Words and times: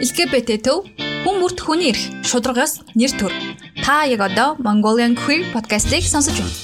LGBT 0.00 0.54
төв 0.64 0.86
хүн 0.96 1.42
бүрт 1.42 1.60
хүний 1.60 1.90
эрх, 1.92 2.00
шударгаас 2.24 2.78
нэр 2.96 3.12
төр. 3.20 3.34
Та 3.84 4.08
яг 4.08 4.24
одоо 4.24 4.56
Mongolian 4.56 5.12
Queer 5.12 5.44
podcast-ийг 5.52 6.08
сонсож 6.08 6.40
байна. 6.40 6.56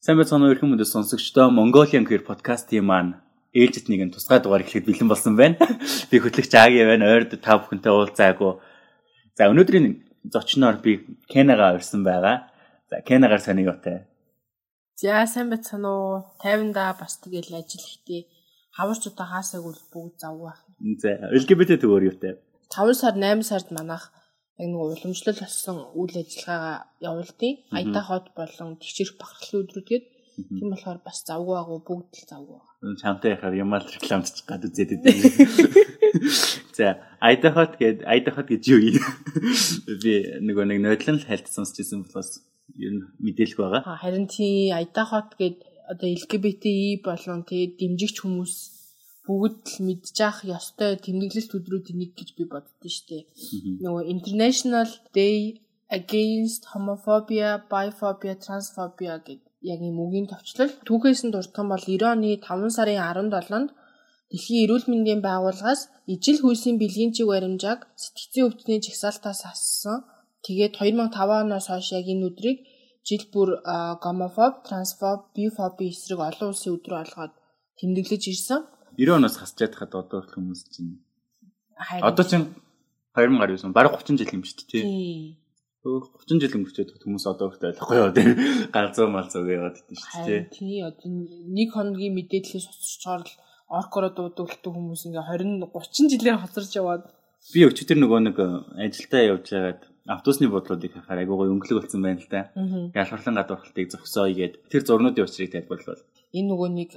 Сайн 0.00 0.16
байцгаана 0.16 0.48
уу 0.48 0.70
мөндөс 0.72 0.94
сонсогчдоо 0.96 1.52
Mongolian 1.52 2.08
Queer 2.08 2.24
podcast-ийн 2.24 2.80
маань 2.80 3.20
ээлжид 3.52 3.92
нэгэн 3.92 4.08
тусгай 4.16 4.40
дугаар 4.40 4.64
эхлэхэд 4.64 4.88
бэлэн 4.88 5.12
болсон 5.12 5.36
байна. 5.36 5.60
Би 6.08 6.16
хөтлөгч 6.16 6.52
Аги 6.56 6.80
байна. 6.80 7.04
Ойрд 7.04 7.36
та 7.36 7.60
бүхэнтэй 7.60 7.92
уулзаагүй. 7.92 8.56
За 9.36 9.52
өнөөдрийн 9.52 10.00
зочноор 10.32 10.80
би 10.80 11.04
Кенага 11.28 11.76
ирсэн 11.76 12.00
байгаа. 12.08 12.48
За 12.88 13.04
Кенагаар 13.04 13.44
сайн 13.44 13.68
юутай. 13.68 14.08
За 14.96 15.28
сайн 15.28 15.52
байцгаана 15.52 15.92
уу. 15.92 16.24
50-да 16.40 16.96
бас 16.96 17.20
тэгэл 17.20 17.60
ажил 17.60 17.84
ихтэй 17.84 18.39
хаварч 18.76 19.02
удаа 19.10 19.26
хаасаг 19.32 19.62
бол 19.64 19.80
бүгд 19.92 20.14
завгүй 20.22 20.46
байх. 20.48 20.62
За 21.02 21.10
LGBT 21.38 21.80
төгөөр 21.82 22.04
юутай. 22.10 22.32
5 22.70 22.94
сар 22.94 23.14
8 23.18 23.42
сард 23.42 23.68
манайх 23.74 24.10
яг 24.60 24.68
нэг 24.68 24.80
уламжлал 24.80 25.38
болсон 25.40 25.76
үйл 25.96 26.14
ажиллагаагаа 26.22 26.78
явуулдیں۔ 27.00 27.54
Аяда 27.72 28.00
хот 28.04 28.26
болон 28.36 28.76
тэгчэрх 28.78 29.16
бахархлын 29.18 29.62
өдрүүдгээд 29.64 30.04
тийм 30.48 30.68
болохоор 30.70 31.00
бас 31.04 31.18
завгүй 31.26 31.54
байгу 31.56 31.80
бүгд 31.88 32.10
л 32.14 32.28
завгүй 32.30 32.56
байгаа. 32.60 32.96
Чамтай 33.00 33.30
яхаар 33.36 33.54
ямаал 33.56 33.86
рекламдчих 33.88 34.46
гад 34.46 34.64
үзээд 34.68 34.90
идэв. 34.96 35.16
За 36.76 37.00
Аяда 37.20 37.50
хот 37.52 37.76
гээд 37.80 38.04
Аяда 38.04 38.30
хот 38.36 38.48
гэж 38.52 38.62
юу 38.68 38.80
юм? 38.80 39.04
Би 40.00 40.12
нөгөө 40.44 40.64
нэг 40.68 40.78
нодлон 40.84 41.20
л 41.20 41.28
хайлт 41.28 41.48
сонсчихсан 41.48 42.04
болохоос 42.04 42.44
ер 42.76 42.92
нь 42.96 43.04
мэдээлэх 43.20 43.58
байгаа. 43.58 43.82
Харин 44.00 44.28
тий 44.28 44.72
Аяда 44.72 45.04
хот 45.04 45.36
гээд 45.40 45.69
одоо 45.92 46.08
LGBTI 46.20 47.02
болон 47.06 47.40
тэгээ 47.48 47.74
дэмжигч 47.80 48.16
хүмүүс 48.22 48.54
бүгд 49.26 49.62
л 49.74 49.78
мэдж 49.86 50.16
ах 50.28 50.38
ёстой 50.56 50.92
тэмдэглэлт 51.04 51.52
өдрүүдийн 51.58 51.98
нэг 52.00 52.10
гэж 52.18 52.28
би 52.38 52.44
боддоо 52.52 52.90
штэ. 52.96 53.26
Нөгөө 53.84 54.04
International 54.14 54.88
Day 55.18 55.60
Against 55.98 56.62
Homophobia, 56.72 57.66
Biphobia, 57.70 58.34
Transphobia 58.44 59.18
гэдэг 59.18 59.50
яг 59.72 59.80
ийм 59.82 59.98
үгийн 60.04 60.30
товчлол. 60.30 60.72
Түүхээс 60.86 61.20
нь 61.26 61.32
дурдсан 61.34 61.66
бол 61.68 61.82
90 61.82 62.14
оны 62.14 62.30
5 62.38 62.76
сарын 62.76 63.02
17-нд 63.02 63.70
Дэлхийн 64.30 64.62
эрүүл 64.64 64.86
мэндийн 64.86 65.20
байгууллагаас 65.26 65.90
ижил 66.14 66.38
хүйсийн 66.40 66.78
бэлгийн 66.78 67.10
чиг 67.16 67.26
баримжааг 67.32 67.80
сэтгцийн 68.02 68.46
өвчтний 68.46 68.78
жагсаалтаас 68.78 69.42
ассан. 69.52 70.06
Тэгээд 70.46 70.78
2005 70.78 71.42
оноос 71.42 71.66
хойш 71.66 71.88
яг 71.98 72.06
энэ 72.06 72.26
өдрийг 72.30 72.58
жил 73.06 73.24
бүр 73.32 73.48
гомофоб, 74.02 74.62
трансфоб, 74.66 75.32
бифоби 75.34 75.90
эсрэг 75.90 76.20
олон 76.20 76.52
улсын 76.52 76.76
өдрөө 76.76 76.98
олгоод 77.04 77.34
тэмдэглэж 77.80 78.22
ирсэн. 78.30 78.66
90 78.96 79.16
оноос 79.16 79.36
хасчаад 79.40 79.74
хад 79.74 79.92
одоо 79.94 80.20
хүмүүс 80.26 80.60
чинь 80.72 81.00
одоо 82.00 82.24
чинь 82.24 82.46
2019 83.16 83.72
бараг 83.72 83.96
30 83.96 84.20
жил 84.20 84.34
юм 84.36 84.44
шүү 84.44 84.56
дээ 84.68 84.84
тий. 84.84 85.36
30 85.80 86.40
жил 86.44 86.56
өнгөрчөөд 86.60 86.90
хүмүүс 87.00 87.24
одоо 87.24 87.48
өөртөө 87.48 87.70
ойлгохгүй 87.72 87.96
яа 87.96 88.12
тий. 88.12 88.28
Галзуу 88.74 89.08
малзуу 89.08 89.48
яваад 89.48 89.80
идэв 89.80 89.98
шүү 90.04 90.24
дээ 90.28 90.42
тий. 90.52 90.58
Тий 90.60 90.76
одоо 90.84 91.08
нэг 91.08 91.68
хоногийн 91.72 92.14
мэдээллээс 92.20 92.68
сонсчоор 92.68 93.24
л 93.24 93.32
оркороо 93.70 94.10
дуудуулдаг 94.12 94.72
хүмүүс 94.74 95.08
ингээ 95.08 95.24
20 95.30 95.72
30 95.72 96.12
жилээр 96.12 96.42
хоцорч 96.42 96.70
яваад 96.76 97.08
би 97.54 97.64
өчигдөр 97.64 97.98
нөгөө 98.02 98.20
нэг 98.28 98.36
ажилдаа 98.76 99.22
явж 99.30 99.46
байгаад 99.54 99.80
автобусны 100.10 100.50
бодлуудыг 100.50 100.92
харахаар 100.92 101.22
айгүй 101.22 101.36
гоё 101.38 101.52
өнгөлөг 101.54 101.78
болсон 101.78 102.02
байна 102.02 102.18
л 102.18 102.30
да. 102.34 102.50
Ялхарлан 103.00 103.38
гадуурхалтыг 103.38 103.86
зөксөөе 103.94 104.32
гэд 104.38 104.54
тэр 104.70 104.82
зурнуудын 104.82 105.26
учрыг 105.26 105.50
тайлбарлавал. 105.54 106.02
Энэ 106.34 106.48
нөгөө 106.50 106.68
нэг 106.80 106.90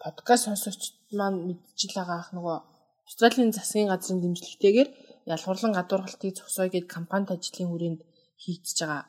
подкаст 0.00 0.48
сонсогчд 0.48 0.96
маань 1.18 1.44
мэдчихэл 1.48 2.00
байгаа 2.00 2.18
ах 2.24 2.30
нөгөө 2.36 2.56
Австралийн 3.04 3.52
засгийн 3.52 3.92
газрын 3.92 4.20
дэмжлэгтэйгээр 4.24 4.88
ялхарлан 5.34 5.72
гадуурхалтыг 5.76 6.32
зөксөөе 6.40 6.70
гэд 6.72 6.86
компанид 6.96 7.30
ажлын 7.36 7.68
хүрээнд 7.68 8.00
хийгдэж 8.42 8.76
байгаа 8.80 9.02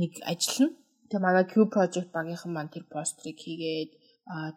нэг 0.00 0.12
ажил 0.32 0.58
нь. 0.64 0.76
Тэгээ 1.08 1.24
манай 1.26 1.44
Q 1.52 1.54
project 1.74 2.08
багийнхан 2.16 2.52
маань 2.52 2.72
тэр 2.72 2.84
пострыг 2.88 3.36
хийгээд 3.36 3.92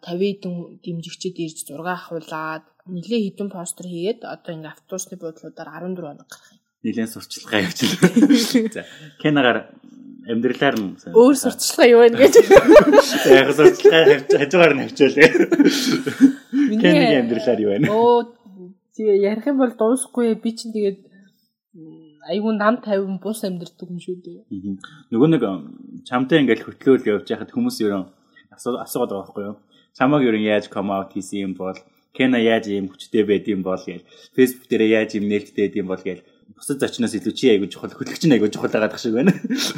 хэдэн 0.00 0.54
дэмжигчид 0.84 1.36
ирж 1.44 1.58
зураг 1.68 1.88
авахуулаад 1.92 2.64
нэлээ 2.94 3.20
хэдэн 3.22 3.48
постэр 3.52 3.86
хийгээд 3.90 4.20
одоо 4.34 4.52
ингээ 4.56 4.72
автобусны 4.72 5.14
буудлуудаар 5.18 5.68
14 5.74 6.06
хоног 6.06 6.28
гарах 6.30 6.52
юм 6.54 6.65
нэлээд 6.86 7.10
сурчлагаа 7.10 7.66
явуулчихлаа. 7.66 8.70
За 8.70 8.82
Кенагаар 9.18 9.58
амьдралаар 10.30 10.76
нь 10.78 10.94
өөр 11.10 11.34
сурчлагаа 11.34 11.86
юу 11.90 12.00
вэ 12.06 12.14
гэж. 12.14 12.34
Яг 13.34 13.50
сурчлагаа 13.58 14.04
хажуугаар 14.38 14.74
нь 14.78 14.82
хавчаалаа. 14.86 15.30
Кенагийн 16.82 17.20
амьдралаар 17.26 17.60
юу 17.62 17.70
вэ? 17.74 17.90
Оо 17.90 18.30
тэгээ 18.94 19.18
ярих 19.26 19.46
юм 19.50 19.58
бол 19.58 19.74
дуусахгүй 19.74 20.38
би 20.38 20.50
чинь 20.54 20.70
тэгээд 20.70 20.98
айгүй 22.30 22.52
нам 22.58 22.78
50 22.82 23.22
бус 23.22 23.42
амьдрдаг 23.46 23.88
юм 23.90 24.00
шүү 24.02 24.16
дээ. 24.22 24.40
Нөгөө 25.10 25.28
нэг 25.30 25.42
чамтай 26.08 26.42
ингээл 26.42 26.66
хөтлөөл 26.66 27.06
явж 27.18 27.26
байхад 27.30 27.54
хүмүүс 27.54 27.78
ерөн 27.86 28.10
асуугаад 28.50 29.10
байгаа 29.10 29.26
байхгүй 29.26 29.44
юу? 29.46 29.56
Чамаг 29.94 30.22
ерөн 30.26 30.42
яаж 30.42 30.66
come 30.72 30.90
out 30.90 31.14
хийсэн 31.14 31.50
юм 31.50 31.54
бол 31.54 31.78
Кена 32.16 32.40
яаж 32.40 32.66
ийм 32.72 32.88
хүчтэй 32.88 33.24
байд 33.28 33.46
юм 33.46 33.62
бол 33.62 33.78
гээл 33.78 34.08
Facebook 34.34 34.68
дээр 34.72 34.84
яаж 34.98 35.10
ийм 35.14 35.28
нээлттэй 35.28 35.68
байд 35.68 35.76
юм 35.76 35.88
бол 35.92 36.02
гээл 36.02 36.24
бусад 36.56 36.80
зочноос 36.80 37.12
илүү 37.12 37.34
чи 37.36 37.50
айгуу 37.52 37.68
чухал 37.68 37.92
хөтлөгч 37.92 38.24
нь 38.24 38.32
айгуу 38.32 38.48
чухал 38.48 38.72
байгаа 38.72 38.96
шиг 38.96 39.12
байна. 39.12 39.32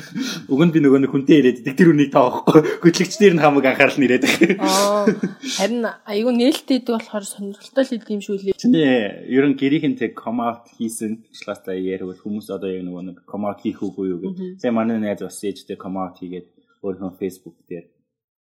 Уг 0.52 0.60
нь 0.62 0.70
би 0.70 0.78
нөгөө 0.78 1.02
нэг 1.02 1.10
хүнтэй 1.10 1.42
ирээд 1.42 1.60
идэг 1.66 1.74
тэр 1.74 1.90
үнийг 1.90 2.14
таахгүй 2.14 2.62
хөтлөгчдэр 2.86 3.34
нь 3.34 3.42
хамаг 3.42 3.66
анхаарал 3.66 3.98
нь 3.98 4.06
ирээд. 4.06 4.24
Аа 4.62 5.10
харин 5.58 5.90
айгуу 6.06 6.30
нээлттэй 6.38 6.78
идэг 6.78 6.94
болохоор 6.94 7.26
сонирхолтой 7.26 7.82
л 7.82 7.96
идэм 7.98 8.22
шүү 8.22 8.36
лээ. 8.38 8.54
Чиний 8.54 8.86
ерөн 9.26 9.58
гэрийнхэнтэй 9.58 10.14
come 10.14 10.38
out 10.46 10.70
хийсэн 10.78 11.26
члаастай 11.34 11.82
ярил 11.82 12.14
хүмүүс 12.14 12.46
одоо 12.54 12.70
яг 12.70 12.86
нөгөө 12.86 13.02
нэг 13.10 13.16
come 13.26 13.50
out 13.50 13.58
хийх 13.58 13.82
үгүй 13.82 14.14
юу 14.14 14.22
гэх. 14.22 14.62
Тэгээ 14.62 14.70
манай 14.70 15.02
найз 15.02 15.26
бас 15.26 15.42
ээжтэй 15.42 15.74
come 15.74 15.98
out 15.98 16.22
хийгээд 16.22 16.46
өөрийнхөө 16.86 17.18
Facebook 17.18 17.58
дээр 17.66 17.90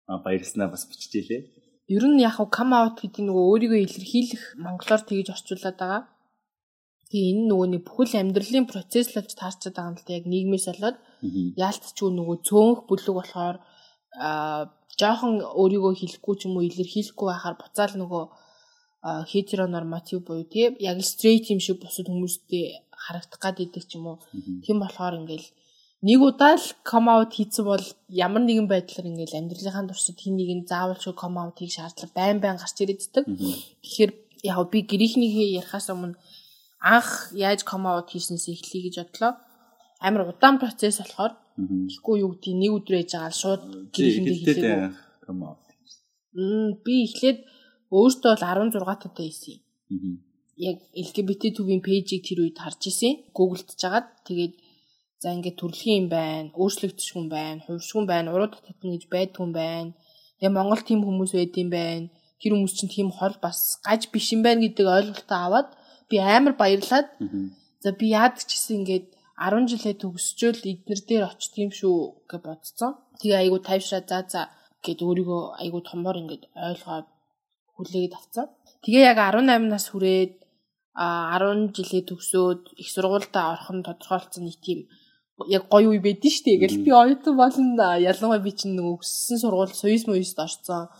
баярлснаа 0.09 0.73
бас 0.73 0.89
биччихлээ. 0.89 1.41
Ер 1.85 2.03
нь 2.09 2.25
яг 2.25 2.41
come 2.49 2.73
out 2.73 2.97
гэдэг 2.97 3.29
нөгөө 3.29 3.45
өөрийгөө 3.45 3.81
илэрхийлэх 3.85 4.43
монголоор 4.57 5.01
тэгж 5.05 5.29
орчуулад 5.37 5.77
байгаа 5.77 6.01
Тэгээ 7.13 7.29
энэ 7.29 7.45
нөгөө 7.45 7.67
нэг 7.77 7.81
бүхэл 7.85 8.17
амьдралын 8.25 8.65
процесс 8.65 9.13
л 9.13 9.21
болж 9.21 9.31
таарчаад 9.37 9.77
байгаа 9.77 9.93
юм 9.93 9.97
л 10.01 10.05
да 10.09 10.17
яг 10.17 10.25
нийгмээс 10.25 10.65
болоод 10.73 10.97
яалтчгүй 11.61 12.09
нөгөө 12.09 12.37
цөөнх 12.41 12.79
бүлэг 12.89 13.13
болохоор 13.13 13.57
а 14.17 14.73
жоохон 14.97 15.45
өөрийгөө 15.61 15.93
хэлэхгүй 15.93 16.35
ч 16.37 16.41
юм 16.49 16.57
уу 16.57 16.65
илэрхийлэхгүй 16.65 17.27
байхаар 17.29 17.55
буцаал 17.61 17.93
нөгөө 18.01 18.23
хетеронорматив 19.29 20.25
буюу 20.25 20.45
тийм 20.49 20.73
яг 20.79 20.97
стрейт 21.05 21.53
юм 21.53 21.61
шиг 21.61 21.77
бусад 21.81 22.09
хүмүүстэй 22.09 22.81
харагдах 22.89 23.39
гад 23.45 23.57
идэг 23.61 23.83
ч 23.85 24.01
юм 24.01 24.05
уу. 24.09 24.17
Тийм 24.65 24.81
болохоор 24.81 25.21
ингээл 25.21 25.49
нэг 26.07 26.19
удаа 26.23 26.55
л 26.55 26.67
come 26.87 27.09
out 27.13 27.31
хийсэн 27.37 27.65
бол 27.67 27.85
ямар 28.09 28.41
нэгэн 28.41 28.67
байдлаар 28.69 29.11
ингээл 29.11 29.37
амьдралынхаа 29.37 29.85
туршид 29.85 30.17
хин 30.17 30.33
нэг 30.39 30.49
нь 30.57 30.67
заавал 30.71 30.97
шүү 30.97 31.13
come 31.13 31.37
out 31.41 31.57
хийх 31.61 31.77
шаардлага 31.77 32.17
байн 32.17 32.37
байн 32.41 32.57
гарч 32.57 32.77
ирээддэг. 32.81 33.25
Тэгэхээр 33.83 34.11
яг 34.49 34.57
би 34.71 34.79
гэрийнхнийхээ 34.87 35.59
ярихаас 35.59 35.87
өмнө 35.91 36.15
анх 36.83 37.31
яаж 37.31 37.63
come 37.63 37.87
out 37.87 38.11
хийснээс 38.11 38.51
эхлэе 38.51 38.91
гэж 38.91 38.95
бодлоо. 38.99 39.33
Амар 40.03 40.27
удаан 40.27 40.59
процесс 40.59 40.99
болохоор 40.99 41.33
тэгэхгүй 41.87 42.15
юу 42.23 42.35
гэдэг 42.35 42.55
нэг 42.59 42.71
өдөр 42.77 42.95
ээж 42.99 43.11
байгаа 43.15 43.31
шууд 43.31 43.63
гэрээхэндээ 43.95 44.35
хийлээ. 44.35 44.77
come 45.23 45.43
out. 45.47 45.63
Мм 46.35 46.83
би 46.83 47.07
эхлээд 47.07 47.39
өөртөө 47.87 48.31
бол 48.35 48.43
16 48.43 48.83
таатай 48.83 49.25
хийсэн. 49.31 49.57
Яг 50.57 50.77
LGBT 50.91 51.43
төвийн 51.55 51.81
пэйжийг 51.87 52.21
тэр 52.27 52.39
үед 52.43 52.57
харж 52.59 52.81
исэн. 52.91 53.13
Google-дж 53.37 53.79
жагаад 53.79 54.07
тэгээд 54.27 54.53
за 55.23 55.31
ингээд 55.31 55.57
төрөлхийн 55.61 55.97
юм 56.03 56.07
байна, 56.11 56.51
өөрчлөгдөж 56.51 57.09
хүн 57.15 57.27
байна, 57.31 57.63
хувьшгүй 57.63 58.03
байна, 58.11 58.33
уруу 58.35 58.51
татна 58.51 58.91
гэж 58.91 59.07
байдгүй 59.07 59.49
байна. 59.55 59.95
Тэгээ 60.37 60.51
Монгол 60.51 60.83
тийм 60.83 60.99
хүмүүс 61.07 61.31
байд 61.31 61.55
юм 61.63 61.69
байна. 61.71 62.11
Тэр 62.43 62.51
хүмүүс 62.59 62.73
чинь 62.75 62.91
тийм 62.91 63.09
хол 63.15 63.35
бас 63.39 63.79
гаж 63.87 64.11
биш 64.11 64.35
юм 64.35 64.43
байна 64.43 64.67
гэдэг 64.67 64.83
ойлголтоо 64.83 65.39
аваад 65.47 65.69
би 66.09 66.17
амар 66.19 66.53
баярлаад 66.61 67.07
за 67.83 67.89
би 67.99 68.05
яад 68.21 68.35
ч 68.39 68.51
гэсэн 68.51 68.75
ингээд 68.79 69.07
10 69.37 69.71
жилээ 69.71 69.95
төгсчөөл 70.01 70.61
эднэр 70.71 70.99
дээр 71.07 71.23
очт 71.31 71.53
юм 71.63 71.71
шүү 71.79 71.95
гэж 72.29 72.41
бодсон. 72.47 72.91
Тэгээ 73.19 73.39
айгу 73.43 73.57
тайвшраа 73.67 74.03
за 74.07 74.19
за 74.33 74.41
гэд 74.85 74.99
өөрийгөө 75.07 75.43
айгу 75.63 75.79
томор 75.89 76.15
ингээд 76.21 76.43
ойлгоод 76.67 77.07
хүлээгээд 77.75 78.17
авцсан. 78.17 78.47
Тэгээ 78.83 79.03
яг 79.11 79.19
18 79.19 79.73
нас 79.73 79.85
хүрээд 79.89 80.33
а 80.93 81.33
10 81.41 81.73
жилээ 81.75 82.03
төгсөөд 82.09 82.61
их 82.81 82.89
сургуультай 82.93 83.43
орох 83.53 83.69
нь 83.73 83.85
тодорхойлцсон 83.87 84.43
нэг 84.45 84.57
тийм 84.61 84.79
яг 85.49 85.63
гоё 85.73 85.89
үе 85.89 86.01
байдэн 86.05 86.33
дээ. 86.45 86.55
Ингээл 86.57 86.85
би 86.85 86.91
оюутан 86.93 87.35
болно. 87.41 87.87
Ялангуяа 87.97 88.45
би 88.45 88.51
чинь 88.53 88.77
нөгөө 88.77 89.01
өссөн 89.01 89.37
сургууль 89.41 89.73
Суис 89.73 90.05
муйст 90.05 90.37
орсон. 90.37 90.93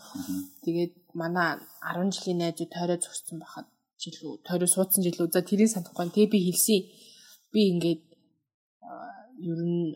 Тэгээд 0.66 0.94
манай 1.14 1.62
10 1.86 2.10
жилийн 2.14 2.38
найзууд 2.42 2.70
тойроо 2.74 2.98
зогссон 2.98 3.38
байхад 3.38 3.66
жилүү 4.02 4.32
тойроо 4.46 4.68
суудсан 4.70 5.02
жилүү 5.06 5.28
за 5.30 5.40
тэрийг 5.42 5.70
санахгүй. 5.72 6.10
Тэгээ 6.10 6.32
би 6.32 6.38
хэлсэн. 6.50 6.80
Би 7.52 7.60
ингээд 7.72 8.02
ер 9.50 9.60
нь 9.62 9.94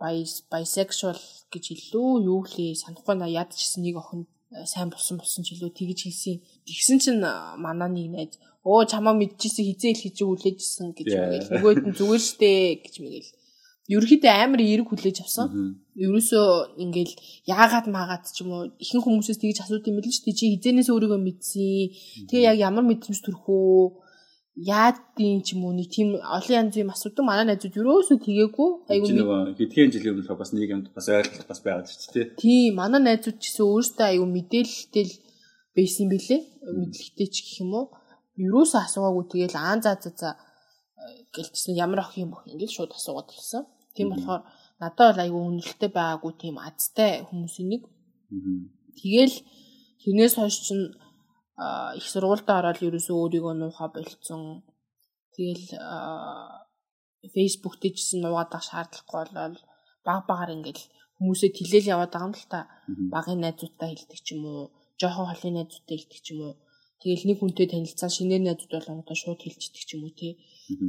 bisexual 0.00 1.20
гэж 1.52 1.64
илүү 1.76 2.10
юу 2.30 2.40
лээ 2.48 2.80
санахгүй 2.82 3.16
на 3.18 3.28
яд 3.28 3.50
чсэн 3.52 3.84
нэг 3.84 3.96
охин 4.00 4.24
сайн 4.66 4.90
болсон 4.90 5.20
болсон 5.20 5.44
ч 5.44 5.54
илүү 5.54 5.70
тэгж 5.76 5.98
хэлсэн. 6.08 6.36
Тэгсэн 6.66 6.98
чинь 7.02 7.20
манай 7.64 7.90
нэг 7.92 8.08
найз 8.14 8.32
оо 8.64 8.84
чамаа 8.84 9.14
мэдчихсэн 9.14 9.64
хизээ 9.68 9.92
хэл 9.94 10.04
хийж 10.04 10.18
үлээжсэн 10.24 10.88
гэж 10.96 11.08
мэгэл. 11.16 11.50
Нөгөөд 11.54 11.80
нь 11.86 11.96
зүгээр 11.96 12.22
штэ 12.28 12.50
гэж 12.84 12.94
мэгэл. 13.00 13.30
Ерөнхийдөө 13.90 14.30
амар 14.30 14.60
эерэг 14.62 14.86
хүлээж 14.86 15.18
авсан. 15.26 15.82
Ерөөсөө 15.98 16.78
ингээл 16.78 17.14
яагаад 17.50 17.86
maaгаад 17.90 18.24
ч 18.30 18.46
юм 18.46 18.50
уу 18.54 18.62
ихэнх 18.78 19.02
хүмүүсээс 19.02 19.42
тэгж 19.42 19.58
асууд 19.66 19.88
юм 19.90 19.98
бэл 19.98 20.14
штэ 20.14 20.30
чи 20.30 20.54
хизээнээс 20.54 20.94
өөрийгөө 20.94 21.18
мэдсэн. 21.18 22.30
Тэгээ 22.30 22.54
яг 22.54 22.56
ямар 22.70 22.86
мэдрэмж 22.86 23.18
төрөх 23.18 23.50
үү? 23.50 24.06
яадын 24.60 25.40
ч 25.42 25.54
юм 25.54 25.64
уу? 25.64 25.74
Нэг 25.74 25.88
тийм 25.88 26.20
олон 26.20 26.70
янзын 26.70 26.84
юм 26.84 26.92
асуудаг 26.92 27.24
манай 27.24 27.46
найзууд 27.48 27.78
юроосоо 27.80 28.18
тгээгүү 28.20 28.68
айгүй 28.92 29.10
нэг 29.16 29.58
хэдхэн 29.58 29.90
жилийн 29.94 30.14
өмнө 30.20 30.36
бас 30.36 30.52
нэг 30.52 30.70
юмд 30.70 30.86
бас 30.92 31.06
ойлголт 31.08 31.48
бас 31.48 31.60
байгаад 31.64 31.88
шүү 31.88 32.12
дээ. 32.14 32.26
Тийм 32.36 32.76
манай 32.76 33.00
найзууд 33.00 33.38
ч 33.40 33.44
гэсэн 33.48 33.66
өөрсдөө 33.66 34.06
айгүй 34.10 34.28
мэдээлэлтэй 34.28 35.06
байсан 35.74 36.06
билээ. 36.12 36.40
Мэдлэгтэй 36.78 37.28
ч 37.30 37.36
гэх 37.40 37.62
юм 37.64 37.72
уу. 37.78 37.86
Юроосоо 38.36 38.80
асуугаагүй. 38.84 39.24
Тэгэл 39.30 39.56
аан 39.56 39.80
за 39.80 39.96
за 40.02 40.10
за. 40.12 40.30
Гэлтсэн 41.34 41.78
ямар 41.78 42.04
ах 42.04 42.18
юм 42.18 42.34
бөх 42.34 42.44
ингээд 42.44 42.74
шууд 42.74 42.92
асуугаад 42.92 43.32
ирсэн 43.32 43.64
тийм 43.96 44.08
болохоор 44.10 44.42
надад 44.80 45.08
бол 45.08 45.22
айгүй 45.24 45.42
үнэлтэд 45.48 45.92
байгаагүй 45.98 46.32
тийм 46.42 46.56
азтай 46.68 47.12
хүмүүсийн 47.28 47.68
нэг 47.72 47.82
тэгэл 48.98 49.36
тэрнээс 50.02 50.34
хойш 50.36 50.56
чинь 50.66 50.86
их 51.98 52.06
сургуультай 52.08 52.56
ороод 52.60 52.80
ерөөсөө 52.80 53.16
өөрийгөө 53.20 53.54
нуухаа 53.56 53.88
болцсон. 53.92 54.64
Тэгэл 55.36 55.66
Facebook 57.34 57.74
ч 57.80 58.16
нуугаадах 58.16 58.64
шаардлагагүй 58.64 59.36
болол 59.36 59.60
баг 60.06 60.20
багаар 60.30 60.56
ингээл 60.56 60.84
хүмүүсээ 61.20 61.50
тэлэл 61.52 61.92
яваад 61.94 62.12
байгаа 62.12 62.28
юм 62.28 62.34
л 62.40 62.48
та. 62.48 62.60
Багын 63.12 63.40
найзуудтай 63.44 63.88
хэлдэг 63.92 64.20
ч 64.24 64.28
юм 64.32 64.42
уу, 64.48 64.72
жоохон 64.96 65.28
холын 65.28 65.54
найзуудтай 65.60 65.96
хэлдэг 66.00 66.20
ч 66.24 66.26
юм 66.32 66.40
уу. 66.48 66.54
Тэгэл 67.00 67.28
нэг 67.28 67.38
хүнтэй 67.40 67.66
танилцсан 67.68 68.10
шинээр 68.16 68.42
найзууд 68.44 68.72
болгонгоо 68.72 69.16
шууд 69.20 69.40
хэлчихдэг 69.44 69.84
ч 69.84 69.90
юм 69.96 70.08
уу 70.08 70.16
тий. 70.16 70.32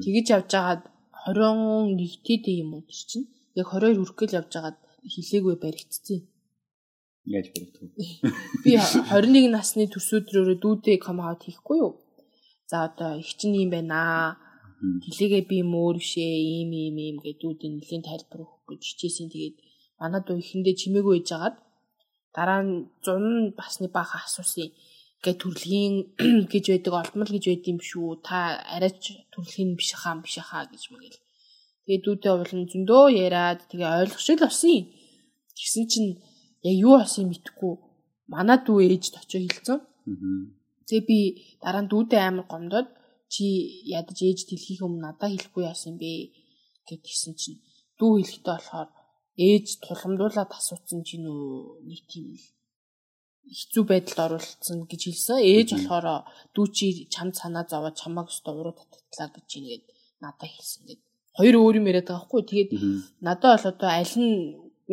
Тэгэж 0.03 0.25
явж 0.35 0.49
байгаад 0.55 0.83
21-т 1.27 2.45
юм 2.63 2.69
уу 2.75 2.83
тэр 2.89 3.01
чинь. 3.09 3.27
Яг 3.53 3.67
22 3.69 4.01
хүрэх 4.01 4.17
гээл 4.17 4.37
явж 4.39 4.51
байгаад 4.55 4.77
хилээгүй 5.13 5.55
баригдцсан. 5.61 6.19
Яаж 7.25 7.47
баригдав? 7.53 7.89
Би 8.63 8.71
21 8.77 9.53
насны 9.53 9.85
төсөөдрөөрөө 9.93 10.57
дүүдээ 10.63 10.97
ком 11.05 11.21
аут 11.21 11.45
хийхгүй 11.45 11.77
юу? 11.85 11.93
За 12.69 12.89
одоо 12.89 13.19
их 13.21 13.31
чинь 13.37 13.59
юм 13.61 13.69
байна. 13.69 14.37
Тэлээгээ 14.81 15.43
би 15.45 15.57
мөр 15.61 16.01
бишээ 16.01 16.33
ийм 16.57 16.71
ийм 16.73 16.95
ийм 16.97 17.17
гэдэг 17.21 17.41
дүүдийн 17.41 17.73
нэлийн 17.77 18.01
тайлбар 18.01 18.41
өгөх 18.41 18.65
гэж 18.73 18.81
хичээсэн. 18.81 19.29
Тэгээд 19.29 19.57
манай 20.01 20.21
дуу 20.25 20.41
ихэндээ 20.41 20.79
чимээгүй 20.81 21.21
агаад 21.29 21.61
дараа 22.33 22.61
нь 22.65 22.89
зун 23.05 23.53
басны 23.53 23.87
баха 23.93 24.17
асуусан 24.25 24.73
гэ 25.23 25.31
төрөлхийн 25.37 25.95
гэж 26.51 26.65
байдаг 26.73 26.93
олдмол 26.97 27.31
гэж 27.33 27.45
байд 27.47 27.65
юм 27.69 27.79
шүү. 27.89 28.25
Та 28.25 28.57
арайч 28.75 29.29
төрөлхийн 29.33 29.77
биш 29.77 29.93
хаа 29.93 30.17
биш 30.17 30.41
хаа 30.41 30.65
гэж 30.65 30.83
мэгэл. 30.89 31.21
Тэгээд 31.85 32.03
дүүдээ 32.05 32.33
уулын 32.33 32.65
зөндөө 32.71 33.03
яриад 33.25 33.59
тэгээ 33.69 33.89
ойлгох 34.01 34.21
шиг 34.25 34.41
л 34.41 34.45
болсон. 34.49 34.89
Тэгсэн 35.57 35.85
чинь 35.91 36.11
яг 36.65 36.75
юу 36.87 36.95
болсон 36.97 37.25
мэдхгүй 37.29 37.73
манай 38.33 38.57
дүү 38.65 38.77
ээжд 38.85 39.13
очиж 39.21 39.43
хэлсэн. 39.45 39.79
Тэгээ 40.87 41.05
би 41.09 41.19
дараа 41.61 41.83
нь 41.85 41.91
дүүдээ 41.91 42.21
амар 42.25 42.45
гомдоод 42.49 42.89
чи 43.33 43.45
ядаж 43.97 44.17
ээж 44.25 44.39
дэлхийх 44.49 44.81
өмнө 44.85 45.05
надад 45.05 45.31
хэлэхгүй 45.31 45.63
яасан 45.71 45.95
бэ 46.01 46.11
гэдгийгсэн 46.87 47.33
чинь 47.41 47.61
дүү 47.97 48.11
хэлэхдээ 48.17 48.55
болохоор 48.57 48.89
ээж 49.47 49.67
тулгамдуулаад 49.85 50.51
асуусан 50.59 50.99
чинь 51.07 51.23
нөө 51.25 51.85
нэг 51.89 52.01
тийм 52.11 52.25
л 52.35 52.45
хэцүү 53.49 53.83
байдалд 53.89 54.19
оруулсан 54.25 54.77
гэж 54.85 55.01
хэлсэн. 55.09 55.37
Ээж 55.41 55.69
болохоор 55.73 56.07
дүү 56.53 56.65
чи 56.75 56.85
чамд 57.13 57.33
санаа 57.39 57.65
зовоод 57.65 57.95
чамааг 58.01 58.27
өстө 58.29 58.51
уруу 58.53 58.75
татгалаа 58.77 59.29
гэж 59.35 59.49
ингээд 59.57 59.85
надад 60.21 60.49
хэлсэн 60.51 60.81
гэдэг. 60.87 61.07
Хоёр 61.37 61.55
өөр 61.57 61.75
юм 61.79 61.89
яриад 61.89 62.07
байгаа 62.07 62.27
хгүй. 62.27 62.41
Тэгээд 62.45 62.71
надад 63.25 63.49
бол 63.55 63.71
одоо 63.71 63.89
аль 63.89 64.15
нь 64.19 64.31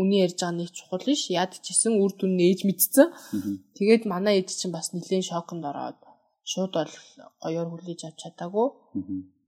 үний 0.01 0.23
ярьж 0.27 0.39
байгаа 0.41 0.59
нэг 0.59 0.71
чухал 0.71 1.03
ш 1.03 1.25
яд 1.43 1.53
чисэн 1.67 1.99
үр 2.03 2.13
дүн 2.15 2.33
нээж 2.41 2.61
мэдсэн. 2.65 3.07
Тэгээд 3.77 4.03
манай 4.13 4.35
ээж 4.39 4.49
чинь 4.59 4.75
бас 4.75 4.95
нэлээд 4.95 5.29
шоконд 5.31 5.65
ороод 5.71 5.99
шууд 6.47 6.73
бол 6.79 6.95
гоёор 7.43 7.69
хүлээж 7.71 8.01
авч 8.07 8.19
чадаагүй. 8.23 8.69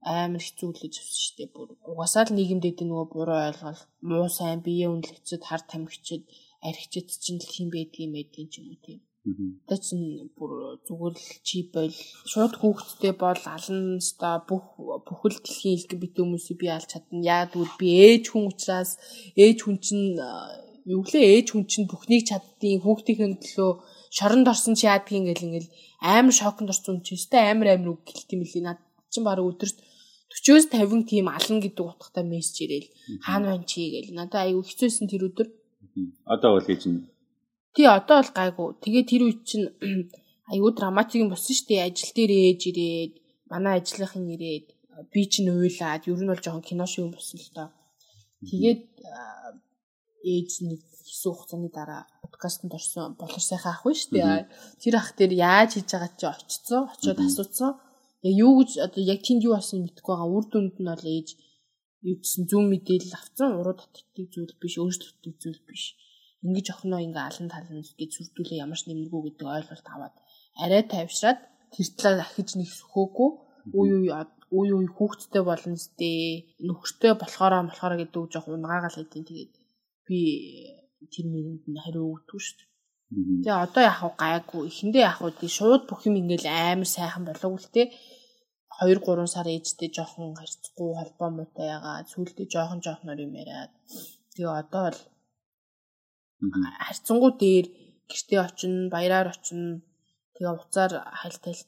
Амар 0.03 0.43
хэцүү 0.43 0.67
хүлээж 0.69 0.95
авсан 0.99 1.21
шүү 1.25 1.37
дээ. 1.39 1.55
Бүр 1.55 1.69
угасаал 1.93 2.31
нийгэмдээ 2.33 2.73
нөгөө 2.89 3.07
буруу 3.15 3.39
ойлголт, 3.49 3.83
муу 4.09 4.29
сайн 4.33 4.61
бие 4.67 4.87
үнэлэгчэд 4.89 5.43
хар 5.47 5.63
тамхичэд 5.71 6.25
архичэд 6.69 7.09
чинь 7.25 7.41
л 7.41 7.49
тийм 7.53 7.69
байдгийн 7.75 8.13
мэдгийн 8.13 8.49
ч 8.53 8.55
юм 8.61 8.69
уу 8.73 8.81
тийм. 8.85 9.01
Одоо 9.69 9.79
чинь 9.85 10.33
бүр 10.37 10.81
зүгээр 10.89 11.15
л 11.17 11.29
чи 11.47 11.69
бол 11.75 11.93
шууд 12.31 12.55
хүүхэдтэй 12.57 13.13
бол 13.21 13.43
алан 13.57 14.01
ста 14.01 14.41
бүх 14.49 14.81
бүхэл 15.07 15.37
дэлхийн 15.45 15.77
илгэн 15.77 16.01
бит 16.01 16.15
хүмүүсийг 16.17 16.59
би 16.61 16.69
алж 16.73 16.89
чадна. 16.89 17.21
Яг 17.21 17.53
тэгвэл 17.53 17.77
би 17.81 17.89
ээж 18.09 18.25
хүн 18.33 18.49
учраас 18.49 18.97
ээж 19.37 19.59
хүн 19.61 19.77
чинь 19.85 20.17
юу 20.89 21.01
гэлээ 21.05 21.25
ээж 21.37 21.47
хүн 21.53 21.65
чинь 21.71 21.85
бүхнийг 21.91 22.25
чаддیں۔ 22.33 22.81
Хүүхдийн 22.81 23.37
төлөө 23.45 23.71
шоронд 24.17 24.47
орсон 24.53 24.75
чи 24.75 24.89
яадгийн 24.89 25.29
гэл 25.29 25.47
ингээл 25.47 25.71
амар 26.01 26.35
шоконд 26.41 26.73
орсон 26.73 27.05
чи 27.05 27.13
өстэй 27.17 27.45
амар 27.53 27.77
амар 27.77 28.01
үг 28.01 28.09
гэлт 28.09 28.31
юм 28.35 28.43
лий. 28.49 28.65
Над 28.65 28.81
чинь 29.13 29.27
баг 29.29 29.39
өдөрт 29.45 29.79
40-оос 30.33 30.67
50 30.73 31.11
тийм 31.11 31.27
алан 31.29 31.59
гэдэг 31.61 31.85
утгатай 31.85 32.25
мессеж 32.25 32.57
ирээл 32.65 32.89
хаана 33.27 33.53
байна 33.53 33.69
чи 33.69 33.85
гэл. 33.93 34.17
Надаа 34.17 34.49
аюу 34.49 34.65
хэцүүсэн 34.65 35.11
тэр 35.11 35.29
өдөр. 35.29 35.49
Одоо 36.25 36.51
бол 36.57 36.67
гэж 36.67 36.83
Тий 37.75 37.87
одоо 37.87 38.19
бол 38.23 38.33
гайгүй. 38.35 38.69
Тэгээ 38.83 39.05
тэр 39.07 39.23
үе 39.27 39.35
чинь 39.47 39.67
аюу 40.53 40.71
драматик 40.75 41.23
юм 41.23 41.31
болсон 41.31 41.55
шүү 41.55 41.69
дээ. 41.71 41.87
Ажил 41.87 42.13
дээр 42.15 42.33
ээж 42.35 42.61
ирээд, 42.71 43.13
манай 43.47 43.79
ажлынхан 43.79 44.27
ирээд, 44.27 44.67
би 45.13 45.23
чинь 45.31 45.55
уйлаад, 45.55 46.03
ер 46.11 46.19
нь 46.19 46.31
бол 46.31 46.43
жоохон 46.43 46.67
кино 46.67 46.87
шиг 46.91 47.07
юм 47.07 47.15
болсон 47.15 47.39
л 47.39 47.55
доо. 47.55 47.69
Тэгээд 48.43 48.83
ээж 50.27 50.51
нэг 50.67 50.81
хэсэг 51.07 51.31
хугацааны 51.31 51.71
дараа 51.71 52.03
подкастт 52.23 52.67
орсон 52.67 53.15
болор 53.15 53.43
сайхан 53.43 53.73
ах 53.73 53.85
шүү 53.87 54.19
дээ. 54.19 54.51
Тэр 54.83 54.95
ах 54.99 55.15
дээр 55.15 55.33
яаж 55.39 55.71
хийж 55.79 55.91
байгаа 55.95 56.13
чи 56.19 56.27
очицсон, 56.27 56.83
очиод 56.93 57.21
асуусан. 57.23 57.71
Яг 58.27 58.35
юу 58.35 58.53
гэж 58.59 58.71
одоо 58.87 59.03
яг 59.03 59.21
тэнд 59.23 59.47
юу 59.47 59.55
болсон 59.57 59.87
мэдэхгүй 59.87 60.15
байгаа. 60.15 60.35
Үр 60.35 60.45
дүнд 60.51 60.77
нь 60.81 60.91
бол 60.91 61.07
ээж 61.07 61.29
юу 62.09 62.17
гэсэн 62.21 62.45
зүүн 62.51 62.67
мэдээлэл 62.73 63.19
авсан. 63.21 63.59
Уруу 63.61 63.77
татдаг 63.77 64.27
зүйл 64.33 64.55
биш, 64.61 64.75
өөрчлөлттэй 64.81 65.35
зүйл 65.43 65.61
биш. 65.69 65.85
Ингэж 66.45 66.67
охиноо 66.73 67.01
ингээ 67.05 67.25
алан 67.29 67.49
талан 67.53 67.85
гэж 68.01 68.11
сүрдүүлээ 68.17 68.63
ямар 68.65 68.79
ч 68.81 68.89
нэмэргүй 68.89 69.21
гэдэг 69.29 69.49
ойлголт 69.57 69.87
аваад 69.93 70.17
арай 70.57 70.83
тайвшраад 70.89 71.41
тэр 71.73 71.89
талаа 72.01 72.25
ахиж 72.25 72.57
нэг 72.57 72.71
сөхөөгүй 72.73 73.31
үй 73.77 73.91
үй 74.01 74.09
үй 74.59 74.69
үй 74.73 74.87
хүүхдтэй 74.97 75.43
болно 75.45 75.77
сте 75.77 76.11
нөхөртэй 76.65 77.13
болохоороо 77.21 77.69
болохоороо 77.69 77.99
гэдэг 78.01 78.33
жоох 78.33 78.49
унгаагаал 78.49 78.97
хэдийн 78.97 79.29
тэгээд 79.29 79.53
би 80.07 80.19
тэр 81.13 81.27
мэрэнд 81.33 81.65
нь 81.69 81.83
хариу 81.85 82.17
өгдөг 82.17 82.41
шүү 82.41 82.57
дээ. 82.59 82.69
Тэгээ 83.45 83.63
одоо 83.67 83.83
яг 83.85 84.01
гайгүй. 84.23 84.63
Эхэндээ 84.71 85.05
яг 85.11 85.19
уу 85.21 85.33
тий 85.37 85.51
шууд 85.51 85.83
бүх 85.87 86.01
юм 86.09 86.17
ингээл 86.21 86.49
амар 86.51 86.89
сайхан 86.89 87.25
болов 87.29 87.65
те 87.75 87.93
2 88.81 88.99
3 89.07 89.27
сар 89.35 89.47
ээжтэй 89.55 89.89
жоохон 89.97 90.35
харьцахгүй 90.41 90.91
холбоо 90.99 91.31
муутай 91.33 91.69
ягаа 91.77 91.97
сүүлдээ 92.13 92.47
жоохон 92.55 92.81
жоохноор 92.85 93.21
юм 93.27 93.33
яриад 93.43 93.73
тэгээ 94.33 94.61
одоо 94.63 94.83
бол 94.89 95.01
харьцангуй 96.87 97.33
дээр 97.39 97.67
гэртээ 98.11 98.41
очино, 98.41 98.91
баяраар 98.91 99.29
очино. 99.31 99.83
Тэгээ 100.35 100.57
уцаар 100.57 100.93
хайлтал 101.21 101.61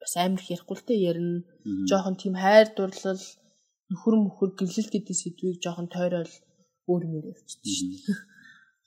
бас 0.00 0.14
амар 0.16 0.40
их 0.40 0.50
ярихгүй 0.54 0.76
л 0.76 0.86
те 0.86 0.94
ярина. 0.94 1.42
Жохон 1.88 2.16
тийм 2.20 2.34
хайр 2.36 2.68
дурлал 2.76 3.22
нөхөр 3.90 4.14
мөхөр 4.20 4.50
гэрлэл 4.58 4.92
гэдэг 4.92 5.16
сэдвийг 5.16 5.58
жохон 5.64 5.88
тойрол 5.88 6.32
өөр 6.90 7.04
мөр 7.08 7.24
явчихсан 7.32 7.72
шүү 7.72 7.88
дээ. 7.90 8.16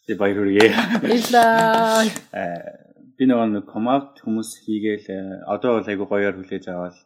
Тэгээ 0.06 0.22
баяр 0.22 0.38
хүргэе. 0.38 0.70
Баярлаа. 1.02 2.06
Би 3.18 3.24
нөгөө 3.26 3.66
комаут 3.66 4.22
хүмүүс 4.22 4.50
хийгээл 4.62 5.50
одоо 5.50 5.82
бол 5.82 5.90
айгу 5.90 6.06
гоёор 6.06 6.38
хүлээж 6.38 6.66
аваад 6.70 6.98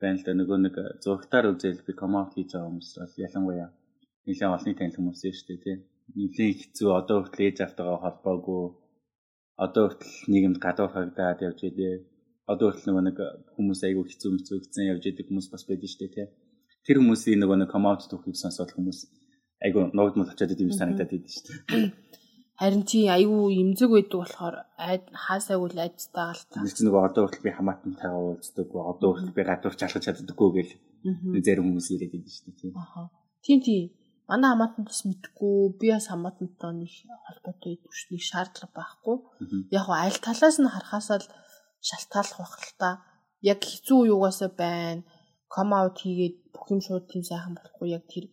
байна 0.00 0.18
л 0.18 0.24
да. 0.26 0.32
Нөгөө 0.38 0.58
нэг 0.64 0.76
зургатаар 1.04 1.46
үзэл 1.52 1.86
би 1.86 1.92
комаут 1.92 2.34
хийж 2.34 2.50
байгаа 2.54 2.68
хүмүүс 2.70 2.90
бол 2.98 3.14
ялангуяа 3.26 3.68
нэлээд 4.26 4.52
олонний 4.54 4.76
танил 4.78 4.98
хүмүүс 4.98 5.20
шүү 5.22 5.46
дээ 5.48 5.62
тий. 5.64 5.76
Нэлийн 6.16 6.54
хэцүү. 6.60 6.90
Одоо 7.00 7.16
хүртэл 7.20 7.44
ээж 7.46 7.58
автайгаа 7.66 7.98
холбоогүй. 8.04 8.62
Одоо 9.64 9.84
хүртэл 9.88 10.14
нийгэмд 10.32 10.58
гадуур 10.64 10.90
хагдаад 10.92 11.38
явж 11.46 11.60
идэ 11.68 11.90
одоо 12.52 12.66
хүртэл 12.72 12.88
нөгөө 12.88 13.04
нэг 13.08 13.18
хүмүүс 13.54 13.80
айгүй 13.84 14.04
хэцүү 14.08 14.30
хэцүү 14.38 14.56
хэцэн 14.62 14.90
явж 14.92 15.04
идэг 15.04 15.26
хүмүүс 15.28 15.48
бас 15.52 15.64
байдаг 15.68 15.88
шүү 15.90 16.00
дээ 16.00 16.14
тий. 16.16 16.26
Тэр 16.86 16.96
хүмүүсийн 17.02 17.40
нөгөө 17.42 17.56
нэг 17.60 17.70
комаут 17.74 18.08
түүхийг 18.08 18.36
сонсоод 18.40 18.72
хүмүүс 18.72 18.98
айгүй 19.64 19.82
нуугдмал 19.92 20.32
очиад 20.32 20.54
идэм 20.54 20.72
санагдаад 20.72 21.12
идэв 21.12 21.28
шүү 21.28 21.44
дээ 21.44 22.17
Харин 22.58 22.82
чи 22.90 23.06
айгүй 23.06 23.54
имзэг 23.62 23.90
байдаг 23.94 24.18
болохоор 24.18 24.56
хаасайгүй 24.74 25.68
л 25.70 25.82
айцтайгаа 25.86 26.34
л 26.34 26.44
та. 26.50 26.58
Нэг 26.66 26.74
нөгөө 26.82 27.02
одоо 27.06 27.22
хүртэл 27.30 27.46
би 27.46 27.52
хамаатантайгаа 27.54 28.18
уулздаг, 28.18 28.68
одоо 28.74 29.08
хүртэл 29.14 29.38
би 29.38 29.42
гадуур 29.46 29.74
чалгаж 29.78 30.02
чаддаггүй 30.02 30.50
гэл 30.58 30.72
зарим 31.46 31.70
хүмүүс 31.70 31.88
ирээд 31.94 32.18
идэв 32.18 32.34
шүү 32.34 32.44
дээ 32.50 32.58
тийм. 32.58 32.72
Аха. 32.74 33.14
Тийм 33.46 33.58
тийм 33.62 33.84
манай 34.28 34.50
хамаатантаас 34.52 35.02
мэдгүй 35.08 35.56
би 35.80 35.86
бас 35.94 36.06
хамаатантай 36.10 36.72
нэг 36.82 36.92
холбоотой 37.26 37.72
идэвчний 37.78 38.22
шаардлага 38.30 38.74
байхгүй. 38.76 39.16
Яг 39.76 39.84
гоо 39.86 39.96
аль 39.96 40.18
талаас 40.18 40.56
нь 40.60 40.68
харахаас 40.74 41.08
л 41.14 41.26
шалтгааллах 41.88 42.42
байх 42.42 42.54
л 42.58 42.74
та. 42.82 42.90
Яг 43.40 43.62
хэцүү 43.64 44.10
юугаасаа 44.12 44.50
байна. 44.50 45.06
Ком 45.48 45.70
аут 45.72 45.96
хийгээд 46.02 46.36
бүх 46.52 46.66
юм 46.74 46.80
шууд 46.84 47.08
тийм 47.08 47.24
сайхан 47.24 47.56
болохгүй 47.56 47.88
яг 47.96 48.04
тэр 48.10 48.28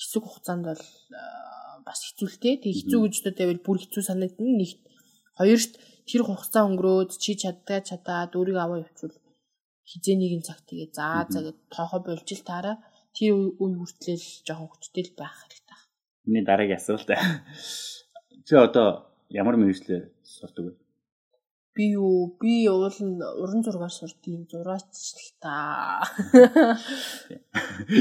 хэсэг 0.00 0.24
хугацаанд 0.24 0.64
бол 0.70 0.84
бас 1.86 2.00
хэцүүлтэй. 2.02 2.54
Тэг 2.62 2.72
хэцүү 2.74 3.00
гэж 3.06 3.14
бодоод 3.24 3.60
бүр 3.62 3.78
хэцүү 3.80 4.02
санагдана. 4.04 4.58
Нэгт 4.60 4.82
хоёрт 5.38 5.72
тэр 6.08 6.22
хугацаа 6.26 6.66
өнгөрөөд 6.68 7.10
чи 7.22 7.32
чаддгаа 7.38 7.80
чадаад 7.88 8.34
өөрийгөө 8.34 8.64
аваа 8.64 8.82
явуул 8.82 9.14
хизээнийг 9.86 10.34
нь 10.38 10.46
цаг 10.46 10.58
тэгээ 10.66 10.90
заа 10.98 11.22
гэд 11.30 11.58
тоохоо 11.70 12.00
болж 12.02 12.26
ил 12.34 12.42
таараа 12.50 12.76
тэр 13.14 13.30
үе 13.62 13.74
хүртэл 13.78 14.26
жоохон 14.46 14.68
хүчтэй 14.70 15.04
байх 15.14 15.34
хэрэгтэй. 15.46 15.78
Миний 16.26 16.44
дараагийн 16.46 16.80
асуулт. 16.80 17.10
Чи 18.46 18.54
одоо 18.66 18.88
ямар 19.30 19.56
мэрэгчлэр 19.58 20.02
сурдаг 20.26 20.64
вэ? 20.66 20.72
Би 21.76 21.92
юу? 21.92 22.38
Би 22.40 22.64
уул 22.72 22.88
нь 22.88 23.20
уран 23.20 23.60
зургаар 23.60 23.92
сурдгийн 23.92 24.48
зураач 24.48 24.88
л 25.20 25.28
та. 25.44 26.00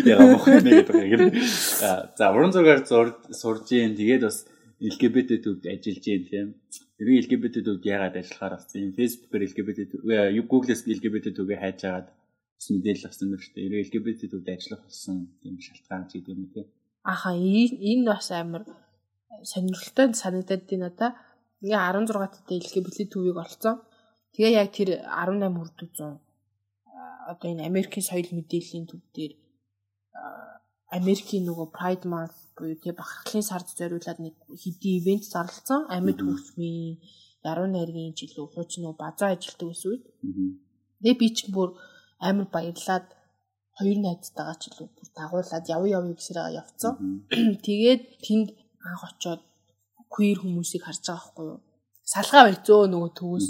Яга 0.07 0.25
мох 0.31 0.47
нэг 0.47 0.87
гэдэг. 0.87 1.35
За 2.15 2.31
уран 2.31 2.55
зургаар 2.55 2.87
сурж 2.87 3.67
юм 3.75 3.99
тэгээд 3.99 4.23
бас 4.23 4.47
LGBT 4.79 5.43
төвд 5.43 5.63
ажиллаж 5.67 6.05
юм 6.07 6.23
тийм. 6.23 6.47
Ерөн 7.03 7.19
LGBT 7.19 7.55
төвд 7.67 7.83
яагаад 7.83 8.15
ажиллахаар 8.15 8.53
болсон 8.55 8.79
юм? 8.79 8.95
Facebook-оор 8.95 9.43
LGBT 9.43 9.79
Google-с 10.47 10.87
LGBT 10.87 11.25
төвгээ 11.35 11.59
хайж 11.59 11.79
агаад 11.83 12.07
бас 12.55 12.67
мэдээлэл 12.71 13.07
авсан 13.11 13.27
байна 13.27 13.43
шүү 13.43 13.53
дээ. 13.59 13.83
LGBT 13.83 14.21
төвд 14.31 14.47
ажиллах 14.55 14.81
болсон 14.87 15.17
тийм 15.43 15.55
шалтгаан 15.59 16.07
ч 16.07 16.11
гэдэг 16.15 16.31
юм 16.31 16.47
тий. 16.55 16.65
Аха 17.03 17.35
энэ 17.35 18.07
бас 18.07 18.31
амар 18.31 18.63
сонирхолтой 19.43 20.15
санагдаад 20.15 20.63
байна 20.63 20.87
надаа. 20.87 21.11
Ингээ 21.63 21.79
16 21.79 22.33
таттай 22.33 22.57
LGBT 22.59 22.97
төвийг 23.11 23.37
олцсон. 23.43 23.75
Тэгээ 24.33 24.57
яг 24.61 24.69
тэр 24.75 24.89
18 25.03 25.55
хүрдэг 25.55 25.89
100 25.95 26.25
одоо 27.31 27.47
энэ 27.51 27.67
Америкийн 27.69 28.05
соёл 28.05 28.29
мэдээллийн 28.37 28.85
төв 28.87 29.01
дээр 29.15 29.33
Америкийн 30.97 31.43
нөгөө 31.49 31.67
Pride 31.77 32.05
Month 32.11 32.37
буюу 32.55 32.77
тий 32.79 32.93
бахархлын 32.95 33.43
сард 33.49 33.67
зориулаад 33.79 34.19
нэг 34.21 34.35
хэдий 34.61 34.93
ивент 34.99 35.25
зарлалцсан. 35.33 35.81
Амьд 35.95 36.19
хөгжмийн 36.21 37.01
яруу 37.49 37.67
найргийн 37.67 38.13
жилүү 38.19 38.45
хууч 38.53 38.71
нөгөө 38.77 38.95
базаа 39.03 39.29
ажилтдаг 39.33 39.67
гэсэн 39.69 39.89
үед. 39.91 40.03
Тэгээ 41.01 41.19
би 41.21 41.27
ч 41.35 41.37
бүр 41.55 41.69
амар 42.27 42.47
баярлаад 42.55 43.07
хоёр 43.77 43.97
найзтайгаа 44.01 44.57
ч 44.61 44.63
илүү 44.69 44.87
бүр 44.95 45.07
дагуулад 45.17 45.65
яв 45.75 45.83
яв 45.97 46.03
гэсээр 46.15 46.39
явцсан. 46.61 46.93
Тэгээд 47.65 48.01
тэнд 48.25 48.49
анх 48.87 49.03
очоод 49.09 49.41
queer 50.15 50.37
хүмүүсийг 50.39 50.83
харж 50.85 51.03
байгаа 51.07 51.19
байхгүй 51.23 51.45
юу? 51.51 51.59
Салгаа 52.13 52.43
барьцөө 52.47 52.81
нөгөө 52.93 53.11
төвөөс 53.17 53.47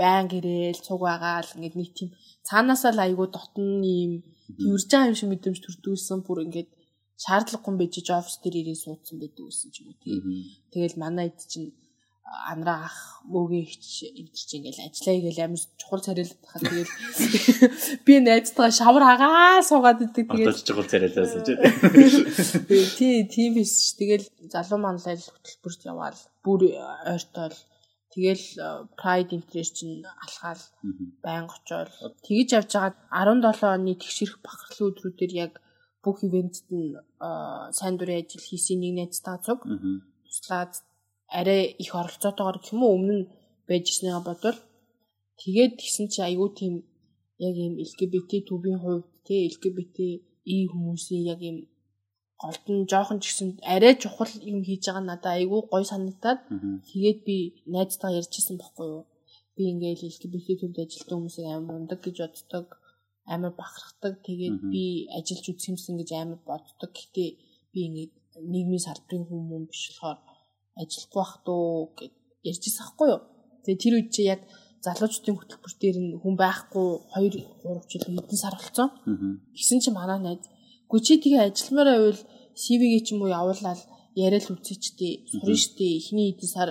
байн 0.00 0.26
гэрэл 0.32 0.80
цуг 0.86 1.00
байгаа 1.04 1.44
л 1.44 1.54
ингээд 1.56 1.76
нэг 1.78 1.90
тийм 1.96 2.10
цаанаасаа 2.48 2.92
л 2.96 3.04
айгуу 3.04 3.28
дотн 3.30 3.84
юм 3.84 4.12
тэрж 4.56 4.88
байгаа 4.90 5.10
юм 5.10 5.18
шиг 5.18 5.30
мэдрэмж 5.30 5.58
төрдөөсөн 5.62 6.20
бүр 6.24 6.38
ингээд 6.46 6.70
шаардлагагүй 7.24 7.74
байж 7.78 7.94
офис 8.18 8.36
дээр 8.40 8.56
ирээ 8.60 8.78
суудсан 8.80 9.16
байдаг 9.20 9.44
гэсэн 9.46 9.70
ч 9.74 9.76
юм 9.80 9.88
уу 9.90 9.98
тий. 10.02 10.18
Тэгэл 10.72 10.96
манай 11.02 11.26
эд 11.28 11.38
чинь 11.50 11.68
анраа 12.28 12.88
ах 12.88 12.98
мөгийн 13.24 13.66
хч 13.68 14.08
эвдэрч 14.20 14.50
ингээл 14.56 14.84
ажиллая 14.86 15.20
гээл 15.24 15.44
амар 15.44 15.62
чухал 15.80 16.02
царайлаад 16.04 16.40
тахад 16.44 16.62
тэгэл 16.68 16.92
би 18.06 18.14
найзтайгаа 18.20 18.78
шавар 18.80 19.04
агаа 19.04 19.64
суугаад 19.68 20.04
идэг. 20.04 20.26
Тэгээд 20.28 20.48
одоо 20.48 20.66
чухал 20.68 20.88
царайлаас 20.92 21.32
гэж 21.36 21.48
тий 22.98 23.16
тийм 23.32 23.50
биш. 23.56 23.72
Тэгэл 24.00 24.26
залуу 24.52 24.80
манлал 24.80 25.22
хөтөлбөрт 25.24 25.80
яваал 25.92 26.18
бүр 26.44 26.60
ойртол 27.12 27.56
тэгэл 28.12 28.44
pride 29.00 29.32
интерес 29.36 29.70
чинь 29.76 30.04
алхаал 30.24 30.62
байнга 31.24 31.54
очоод 31.56 31.92
тэгж 32.26 32.48
явж 32.58 32.70
байгаа 32.74 32.96
17 33.12 33.76
оны 33.76 33.92
тэгшэрх 34.00 34.36
бахархлын 34.44 34.88
өдрүүдээр 34.90 35.32
яг 35.44 35.52
бүх 36.02 36.24
ивентэд 36.26 36.68
нь 36.72 36.96
сайн 37.78 37.94
дурын 37.96 38.20
ажил 38.20 38.44
хийсэн 38.48 38.80
нэг 38.80 38.92
найзтайгаа 38.96 39.44
цуг 39.46 39.60
туслаад 40.26 40.72
арай 41.28 41.62
их 41.82 41.92
оролцоотойгоор 42.00 42.58
гэх 42.58 42.72
юм 42.74 42.82
уу 42.84 42.96
өмнө 42.98 43.14
нь 43.18 43.28
байж 43.68 43.84
ирснээр 43.88 44.24
бодвол. 44.24 44.58
Тэгээд 45.40 45.72
тэгсэн 45.80 46.06
чи 46.12 46.20
айгүй 46.28 46.50
тийм 46.58 46.74
яг 47.46 47.54
юм 47.66 47.74
LGBT 47.86 48.32
төвийн 48.48 48.80
хувьд 48.82 49.06
тий 49.26 49.40
LGBT 49.50 49.96
и 50.54 50.56
хүмүүсийн 50.72 51.24
яг 51.32 51.40
юм 51.50 51.58
голдон 52.42 52.78
жоохон 52.90 53.18
ч 53.20 53.24
гэсэн 53.28 53.48
арай 53.74 53.94
чухал 54.02 54.32
юм 54.52 54.58
хийж 54.66 54.82
байгаа 54.86 55.04
надад 55.06 55.34
айгүй 55.38 55.60
гой 55.72 55.84
санагдаад. 55.92 56.40
Тэгээд 56.88 57.18
би 57.28 57.36
найзтайгаа 57.74 58.18
ярьжсэн 58.20 58.56
байхгүй 58.58 58.86
юу? 58.94 59.04
Би 59.54 59.62
ингээл 59.72 60.08
LGBT 60.12 60.48
төвд 60.60 60.76
ажилладаг 60.82 61.16
хүмүүсийг 61.18 61.46
амар 61.50 61.76
ундаг 61.78 62.00
гэж 62.02 62.16
боддог 62.24 62.66
амар 63.32 63.52
бахархдаг. 63.60 64.14
Тэгээд 64.26 64.56
би 64.72 64.84
ажиллаж 65.18 65.46
үзсэмсэн 65.52 65.94
гэж 66.00 66.10
амар 66.14 66.40
боддог. 66.48 66.90
Гэхдээ 66.94 67.30
би 67.72 67.78
ингээд 67.86 68.14
нийгмийн 68.52 68.86
салбарын 68.86 69.24
хүмүүс 69.28 69.68
биш 69.70 69.84
болохоор 69.90 70.18
ажиллахгүй 70.80 71.20
бах 71.20 71.34
дуу 71.46 71.92
гэж 71.98 72.12
ярьжсэн 72.48 72.78
байхгүй 72.78 73.08
юу. 73.12 73.20
Тэгээ 73.64 73.82
тэр 73.82 73.94
үед 73.98 74.08
чи 74.14 74.22
яг 74.32 74.40
залуучдын 74.84 75.36
хөтөлбөр 75.36 75.74
дээр 75.82 75.96
нь 75.98 76.18
хүн 76.22 76.34
байхгүй 76.38 76.88
2 77.18 77.34
3 77.66 77.90
жил 77.90 78.04
хэдэн 78.06 78.38
сар 78.38 78.54
болцсон. 78.56 78.88
Гисэн 79.56 79.82
чи 79.82 79.90
манай 79.90 80.18
найз 80.22 80.46
гү 80.90 80.96
чи 81.04 81.18
тэгээ 81.22 81.50
ажилламаар 81.50 81.88
байвал 81.92 82.22
CV-гээ 82.62 83.02
ч 83.04 83.08
юм 83.12 83.22
уу 83.22 83.34
явуулаад 83.40 83.80
яриад 84.24 84.46
үзээчтэй 84.50 85.12
сурна 85.30 85.56
штэ 85.58 85.86
эхний 85.98 86.26
хэдэн 86.30 86.50
сар 86.54 86.70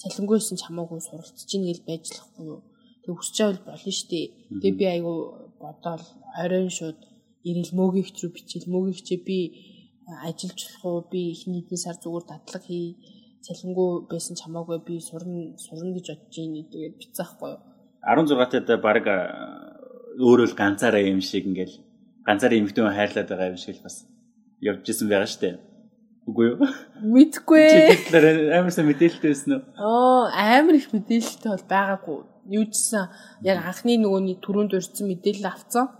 салингүйсэн 0.00 0.56
ч 0.58 0.60
хамаагүй 0.64 1.00
суралцж 1.04 1.50
ийн 1.52 1.64
гэл 1.68 1.86
байж 1.88 2.04
лахгүй 2.10 2.44
юу. 2.52 2.60
Тэг 3.04 3.12
өсч 3.20 3.36
байвал 3.38 3.60
болно 3.68 3.92
штэ. 4.00 4.20
Тэгээ 4.60 4.78
би 4.80 4.84
айгу 4.94 5.12
бодоол 5.62 6.04
оройн 6.42 6.72
шууд 6.78 6.98
ирэл 7.48 7.72
мөгийн 7.78 8.06
хчрүү 8.08 8.30
бичил 8.34 8.66
мөгийн 8.72 8.98
хчээ 8.98 9.20
би 9.28 9.38
ажиллаж 10.26 10.58
болох 10.66 10.84
уу 10.84 11.00
би 11.12 11.20
эхний 11.34 11.62
хэдэн 11.62 11.80
сар 11.84 11.96
зүгээр 12.02 12.24
дадлаг 12.28 12.62
хий 12.66 12.98
цалингүй 13.42 14.06
байсан 14.10 14.38
ч 14.38 14.46
хамаагүй 14.46 14.78
би 14.86 14.94
сурна 15.02 15.58
сурна 15.58 15.92
гэж 15.96 16.06
бодож 16.14 16.36
ийн. 16.38 16.54
Тэгээд 16.70 16.94
бицаахгүй 17.00 17.50
юу? 17.54 17.60
16 18.02 18.66
тад 18.66 18.80
баг 18.82 19.06
өөрөө 20.18 20.46
л 20.50 20.58
ганцаараа 20.58 21.02
юм 21.02 21.20
шиг 21.20 21.46
ингээл 21.50 21.76
ганцаараа 22.26 22.58
эмхтэн 22.58 22.94
хайрлаад 22.94 23.28
байгаа 23.28 23.52
юм 23.54 23.58
шиг 23.58 23.82
бас 23.82 24.06
явж 24.62 24.86
исэн 24.86 25.08
байгаа 25.10 25.30
штэ. 25.30 25.58
Үгүй 26.26 26.46
юу? 26.54 26.58
Мэдгүй 27.02 27.62
амар 28.54 28.70
сайн 28.70 28.86
мэдээлэлтэй 28.90 29.30
байсан 29.34 29.50
уу? 29.58 29.62
Оо 29.78 30.30
амар 30.30 30.78
их 30.78 30.94
мэдээлэлтэй 30.94 31.50
бол 31.50 31.66
байгаагүй. 31.66 32.18
Юу 32.46 32.64
гэсэн 32.70 33.10
яг 33.42 33.58
анхны 33.66 33.98
нөгөөний 33.98 34.38
түрүүнд 34.38 34.74
урьдсан 34.78 35.06
мэдээлэл 35.10 35.50
авцсан. 35.50 35.90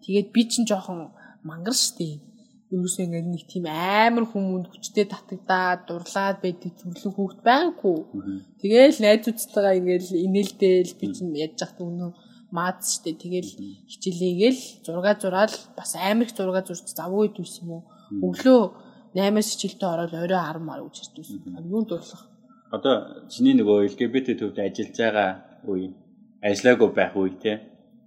Тэгээд 0.00 0.28
би 0.32 0.42
чинь 0.48 0.64
жоохон 0.64 1.12
мангар 1.44 1.76
штэ 1.76 2.29
ерөөсөө 2.70 3.02
ингээд 3.04 3.26
нэг 3.26 3.44
тийм 3.50 3.66
амар 3.66 4.24
хүмүүнд 4.30 4.70
хүчтэй 4.70 5.06
татагдаад 5.10 5.90
дурлаад 5.90 6.38
байдаг 6.38 6.72
төрлөн 6.78 7.14
хүүхд 7.18 7.38
байгаагүй. 7.42 7.98
Тэгээл 8.62 8.98
найзуудтайгаа 9.02 9.74
ингээд 9.74 10.06
инээлдээл 10.14 10.94
би 11.02 11.06
чинь 11.10 11.34
яаж 11.34 11.58
яхад 11.58 11.82
өнөө 11.82 12.10
маац 12.54 13.02
штэ 13.02 13.18
тэгэл 13.18 13.50
хичээлээгээл 13.90 14.60
зураг 14.86 15.18
зураал 15.18 15.56
бас 15.74 15.90
амар 15.98 16.30
их 16.30 16.34
зураг 16.34 16.62
зурч 16.62 16.86
завгүй 16.94 17.34
дүүс 17.34 17.54
юм 17.66 17.70
уу. 17.74 17.82
Өглөө 18.22 18.62
8-аас 19.18 19.48
хичээлдээ 19.50 19.90
ороод 19.90 20.14
орой 20.14 20.38
10 20.38 20.62
мар 20.62 20.80
үж 20.86 21.10
ирдүүс. 21.10 21.30
Юунд 21.66 21.90
дурлах. 21.90 22.22
Одоо 22.70 23.26
чиний 23.26 23.58
нөгөө 23.58 23.90
LGBT 23.90 24.38
төвд 24.38 24.62
ажиллаж 24.62 24.94
байгаа 24.94 25.30
үе 25.66 25.90
ажиллаагүй 26.38 26.90
байх 26.94 27.18
үе 27.18 27.34
те. 27.34 27.52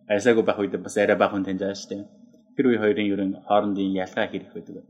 Ажиллаагүй 0.08 0.44
байх 0.48 0.60
үед 0.64 0.80
бас 0.80 0.96
арай 0.96 1.20
баахан 1.20 1.44
таньж 1.44 1.60
байгаа 1.60 1.84
штэ 1.84 2.23
тэр 2.56 2.66
үе 2.70 2.78
хоёрын 2.82 3.12
ер 3.14 3.22
нь 3.26 3.40
хоорондын 3.48 3.96
ялгаа 4.04 4.28
хэрэг 4.30 4.52
байдаг? 4.54 4.86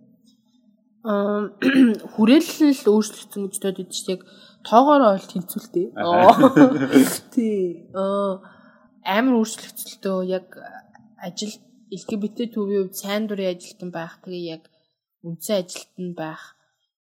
Аа 1.04 1.52
хүрээлэл 2.16 2.72
л 2.72 2.92
өөрчлөгдсөн 2.96 3.44
гэж 3.48 3.56
бодож 3.60 3.96
яг 4.08 4.22
тоогоор 4.64 5.04
бол 5.04 5.28
тэнцвэлтэй. 5.32 5.86
Тий. 7.36 7.92
Аа 7.92 8.40
амар 9.04 9.36
өөрчлөгдөлтөө 9.44 10.18
яг 10.32 10.48
ажил 11.20 11.54
LGBT 11.92 12.56
төвийн 12.56 12.88
хувьд 12.88 12.96
сайн 12.96 13.28
дурын 13.28 13.52
ажилтан 13.52 13.92
байх. 13.92 14.16
Тэгээ 14.24 14.46
яг 14.56 14.64
үндсэн 15.28 15.60
ажилтан 15.62 16.10
байх. 16.16 16.44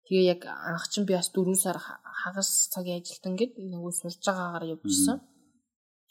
Тэгээ 0.05 0.25
яг 0.36 0.41
анх 0.51 0.86
чинь 0.91 1.08
би 1.08 1.15
бас 1.15 1.32
4 1.32 1.55
сар 1.55 1.79
хагас 1.79 2.67
цагийн 2.75 3.00
ажилтан 3.00 3.34
гэд 3.39 3.55
нөгөө 3.55 3.93
сурж 3.96 4.20
байгаагаар 4.27 4.75
явжсэн. 4.75 5.24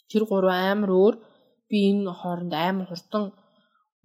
Тэр 0.09 0.25
гурав 0.25 0.57
амар 0.57 0.91
өөр. 0.91 1.15
Би 1.69 1.93
энэ 1.93 2.09
хооронд 2.09 2.53
амар 2.57 2.89
хурдан 2.89 3.37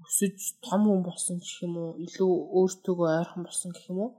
өсөж 0.08 0.38
том 0.66 0.82
хүн 0.88 1.02
болсон 1.08 1.38
гэх 1.44 1.58
юм 1.68 1.74
уу? 1.84 1.92
Илүү 2.06 2.32
өөртөөгөө 2.58 3.10
ойрхон 3.20 3.44
болсон 3.46 3.72
гэх 3.76 3.86
юм 3.92 4.00
уу? 4.04 4.12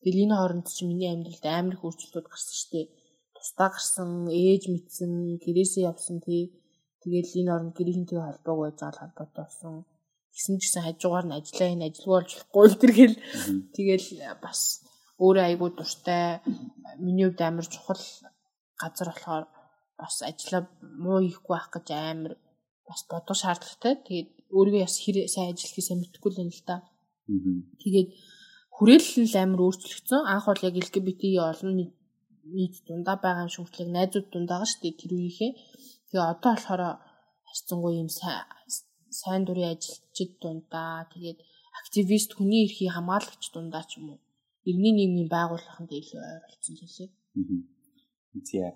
Тэгэл 0.00 0.22
энэ 0.24 0.36
хооронд 0.36 0.66
чи 0.76 0.82
миний 0.88 1.10
амьдралд 1.12 1.44
амар 1.44 1.74
их 1.76 1.84
өөрчлөлтүүд 1.84 2.26
гарсан 2.28 2.56
шүү 2.56 2.70
дээ. 2.72 2.86
Тусдаа 3.36 3.68
гарсан 3.72 4.10
ээж 4.28 4.62
мэдсэн 4.72 5.12
гэрээсээ 5.44 5.88
явсан 5.92 6.16
тий. 6.24 6.42
Тэгэл 7.02 7.40
энэ 7.40 7.50
хооронд 7.52 7.76
гэрийнхэнтэй 7.76 8.20
холбоог 8.20 8.58
байж 8.60 8.76
байгаа 8.80 9.00
холбоотой 9.00 9.44
болсон. 9.44 9.74
Тэгсэн 10.32 10.54
ч 10.56 10.62
гэсэн 10.64 10.84
хажуугаар 10.84 11.26
нь 11.28 11.36
ажиллаа 11.36 11.68
энэ 11.72 11.86
ажилгүй 11.88 12.14
болж 12.16 12.30
болохгүй 12.36 12.66
л 12.68 12.80
тэр 12.80 12.92
хэл 12.96 13.16
тэгэл 13.76 14.08
бас 14.44 14.60
өөрөө 15.20 15.44
айгүй 15.48 15.70
дуртай. 15.76 16.40
Миний 17.04 17.26
хувьд 17.28 17.40
амар 17.44 17.66
чухал 17.68 18.04
газар 18.80 19.08
болохоор 19.12 19.44
бас 20.00 20.16
ажиллаа 20.30 20.62
муу 21.02 21.20
ихгүй 21.20 21.52
байх 21.56 21.68
гэж 21.74 21.86
амар 21.92 22.32
бас 22.88 23.00
бодох 23.10 23.36
шаардлагатай. 23.36 23.94
Тэгээд 24.06 24.30
өөрийгөө 24.56 24.84
бас 24.86 24.96
хэр 25.02 25.16
сайн 25.34 25.48
ажиллахыг 25.52 25.98
мэдхгүй 26.00 26.30
л 26.32 26.42
юм 26.44 26.50
л 26.54 26.62
да. 26.68 26.76
Тэгээд 27.82 28.08
хүрээлэл 28.76 29.34
амар 29.42 29.60
өөрчлөгдсөн. 29.66 30.22
Анх 30.32 30.46
бол 30.48 30.66
яг 30.68 30.74
LGBT 30.84 31.22
олон 31.50 31.70
нийт 32.56 32.74
дундаа 32.86 33.16
байгаа 33.22 33.44
юм 33.46 33.52
шиг 33.52 33.78
яг 33.82 33.90
найзууд 33.96 34.26
дундаа 34.30 34.64
шүү 34.66 34.80
дээ 34.82 34.98
тэр 35.00 35.12
үеийнхээ. 35.14 35.52
Тэгээ 36.08 36.30
одоо 36.32 36.50
болохоор 36.54 36.82
харьцангуй 37.48 37.92
юм 38.02 38.10
сайн 38.20 38.46
сайн 39.20 39.42
дурын 39.44 39.72
ажилчид 39.74 40.30
дундаа 40.42 41.06
тэгээд 41.12 41.38
активист 41.80 42.30
хүний 42.34 42.60
эрхийг 42.66 42.92
хамгаалагч 42.94 43.44
дундаа 43.50 43.84
ч 43.88 43.98
юм 43.98 44.06
уу 44.12 44.20
иргэний 44.68 44.94
нийгмийн 44.96 45.30
байгууллаганд 45.36 45.90
илүү 46.00 46.20
ойролцсон 46.32 46.74
л 46.76 46.94
лээ. 46.96 47.10
Тийм. 48.48 48.72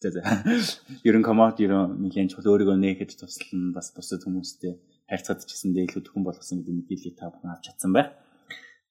За. 0.00 0.22
Ерөн 1.04 1.20
комод 1.20 1.60
ерөн 1.60 2.00
нэгэн 2.00 2.32
чухал 2.32 2.56
өөрийгөө 2.56 2.76
нээхэд 2.80 3.20
туслана 3.20 3.76
бас 3.76 3.92
бусад 3.92 4.24
хүмүүстэй 4.24 4.80
харьцаад 5.04 5.44
ч 5.44 5.52
гэсэндээ 5.52 5.92
илүү 5.92 6.02
төхөн 6.08 6.24
болгосон 6.24 6.64
гэдэг 6.64 6.72
мэдээллийг 6.72 7.16
та 7.20 7.28
бүхэн 7.28 7.52
авч 7.52 7.68
чадсан 7.68 7.92
байх. 7.92 8.16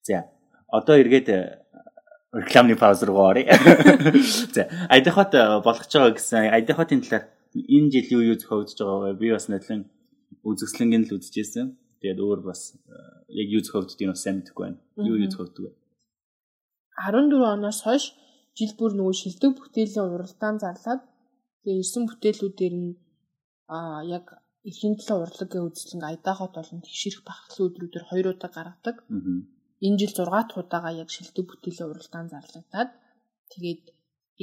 За. 0.06 0.30
Одоо 0.70 1.02
эргээд 1.02 1.28
э, 1.34 1.66
рекламны 2.30 2.78
пауз 2.78 3.02
руу 3.02 3.26
оръё. 3.26 3.50
За. 4.54 4.70
Айдахот 4.86 5.34
э, 5.34 5.66
болгож 5.66 5.90
байгаа 5.90 6.14
гэсэн 6.14 6.54
айдахотын 6.54 7.02
талаар 7.02 7.26
энэ 7.58 7.90
жил 7.90 8.22
юу 8.22 8.24
юу 8.30 8.38
зохиогдож 8.38 8.78
байгаа 8.78 9.18
вэ? 9.18 9.18
Би 9.18 9.34
бас 9.34 9.50
нэтлэн 9.50 9.90
үзэсгэлэнгийн 10.46 11.10
л 11.10 11.18
үзчихсэн. 11.18 11.74
Тэгээд 12.06 12.22
өөр 12.22 12.46
бас 12.46 12.78
э, 12.86 12.94
яг 13.34 13.50
юу 13.50 13.66
зохиогддгийг 13.66 14.14
бас 14.14 14.22
сайн 14.22 14.46
мэдэхгүй 14.46 14.62
байна. 14.62 14.80
Юу 15.02 15.18
юу 15.18 15.34
зохиогддог 15.34 15.74
вэ? 15.74 15.74
14 17.02 17.34
оноос 17.34 17.82
хойш 17.82 18.14
жил 18.58 18.74
бүр 18.80 18.92
нөгөө 18.96 19.16
шилдэг 19.22 19.52
бүтээлийн 19.58 20.12
уралдаан 20.14 20.58
зарлаад 20.64 21.02
тэгээ 21.62 21.82
ирсэн 21.84 22.04
бүтээлүүдээр 22.08 22.76
нь 22.82 22.92
аа 23.76 24.02
яг 24.18 24.26
эрхийн 24.68 24.96
төлөө 24.98 25.18
урлагийн 25.26 25.68
үзлэн 25.68 26.04
айдаахот 26.10 26.54
болон 26.58 26.80
тэгшэрх 26.84 27.22
бахархлын 27.28 27.68
өдрүүдээр 27.70 28.06
хоёр 28.10 28.28
удаа 28.34 28.52
гаргадаг. 28.58 28.98
Энэ 29.86 30.00
жил 30.00 30.14
6 30.18 30.28
дахь 30.28 30.60
удаага 30.62 30.90
яг 31.04 31.10
шилдэг 31.16 31.46
бүтээлийн 31.48 31.90
уралдаан 31.92 32.28
зарлагдаад 32.34 32.90
тэгээд 33.52 33.84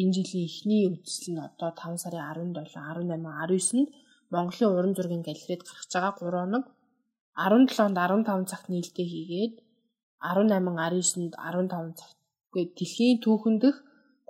энэ 0.00 0.14
жилийн 0.16 0.46
эхний 0.48 0.82
үзэл 0.92 1.26
нь 1.32 1.44
одоо 1.48 1.70
5 1.72 2.02
сарын 2.02 2.24
17, 2.32 2.56
18, 2.76 3.12
19-нд 3.12 3.88
Монголын 4.34 4.72
уран 4.76 4.94
зургийн 4.96 5.24
галерейд 5.28 5.62
гарч 5.68 5.90
байгаа 5.92 6.12
3 6.18 6.42
хоног 6.42 6.64
17-нд 7.36 7.96
15 8.00 8.50
цагт 8.50 8.66
нээлттэй 8.72 9.06
хийгээд 9.12 9.54
18, 10.20 10.64
19-нд 10.64 11.34
15 11.36 12.00
цагт 12.00 12.18
гээд 12.54 12.70
дэлхийн 12.78 13.18
түүхэн 13.24 13.56
дэх 13.62 13.76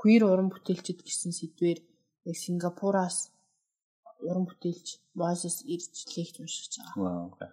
queer 0.07 0.23
уран 0.23 0.55
бүтээлчд 0.55 1.03
гэсэн 1.03 1.35
сэдвээр 1.35 1.79
яг 2.31 2.37
Сингапураас 2.39 3.35
уран 4.23 4.47
бүтээлч 4.47 5.03
Moses 5.19 5.67
ирж 5.67 6.07
лекц 6.15 6.39
уншиж 6.39 6.79
байгаа. 6.79 7.51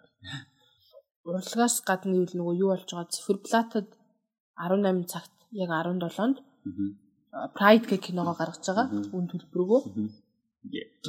Урлагаас 1.25 1.81
гадна 1.81 2.13
гэвэл 2.13 2.38
нөгөө 2.38 2.55
юу 2.62 2.69
болж 2.69 2.86
байгаа 2.93 3.10
циферблатад 3.10 3.88
18 4.62 5.10
цагт 5.10 5.33
яг 5.50 5.69
17-нд 5.74 6.38
Pride 7.57 7.86
гэх 7.89 8.05
киногоо 8.05 8.38
гаргаж 8.38 8.62
байгаа. 8.69 8.88
Үн 9.17 9.25
төлбөргөө. 9.33 9.81